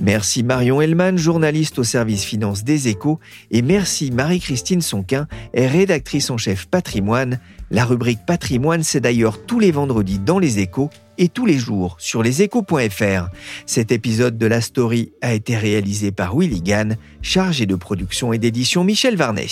Merci 0.00 0.42
Marion 0.42 0.80
Hellman, 0.80 1.16
journaliste 1.16 1.78
au 1.78 1.84
service 1.84 2.24
finance 2.24 2.64
des 2.64 2.88
échos, 2.88 3.20
et 3.52 3.62
merci 3.62 4.10
Marie-Christine 4.10 4.80
Sonquin, 4.80 5.28
rédactrice 5.54 6.30
en 6.30 6.38
chef 6.38 6.66
patrimoine. 6.66 7.38
La 7.70 7.84
rubrique 7.84 8.26
patrimoine, 8.26 8.82
c'est 8.82 8.98
d'ailleurs 8.98 9.46
tous 9.46 9.60
les 9.60 9.70
vendredis 9.70 10.18
dans 10.18 10.40
les 10.40 10.58
échos 10.58 10.90
et 11.20 11.28
tous 11.28 11.46
les 11.46 11.58
jours 11.58 11.94
sur 11.98 12.22
leséchos.fr. 12.22 13.28
Cet 13.66 13.92
épisode 13.92 14.38
de 14.38 14.46
la 14.46 14.60
story 14.60 15.12
a 15.20 15.34
été 15.34 15.56
réalisé 15.56 16.10
par 16.10 16.36
Willy 16.36 16.62
Gann, 16.62 16.96
chargé 17.22 17.66
de 17.66 17.76
production 17.76 18.32
et 18.32 18.38
d'édition 18.38 18.82
Michel 18.82 19.16
Varnet. 19.16 19.46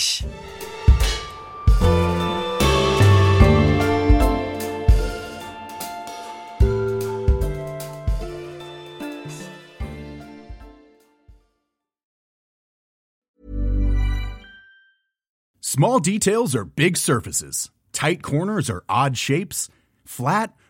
Small 15.61 15.99
details 16.01 16.55
are 16.55 16.65
big 16.65 16.97
surfaces. 16.97 17.69
Tight 17.93 18.21
corners 18.23 18.69
are 18.69 18.83
odd 18.89 19.15
shapes. 19.15 19.69
Flat, 20.03 20.51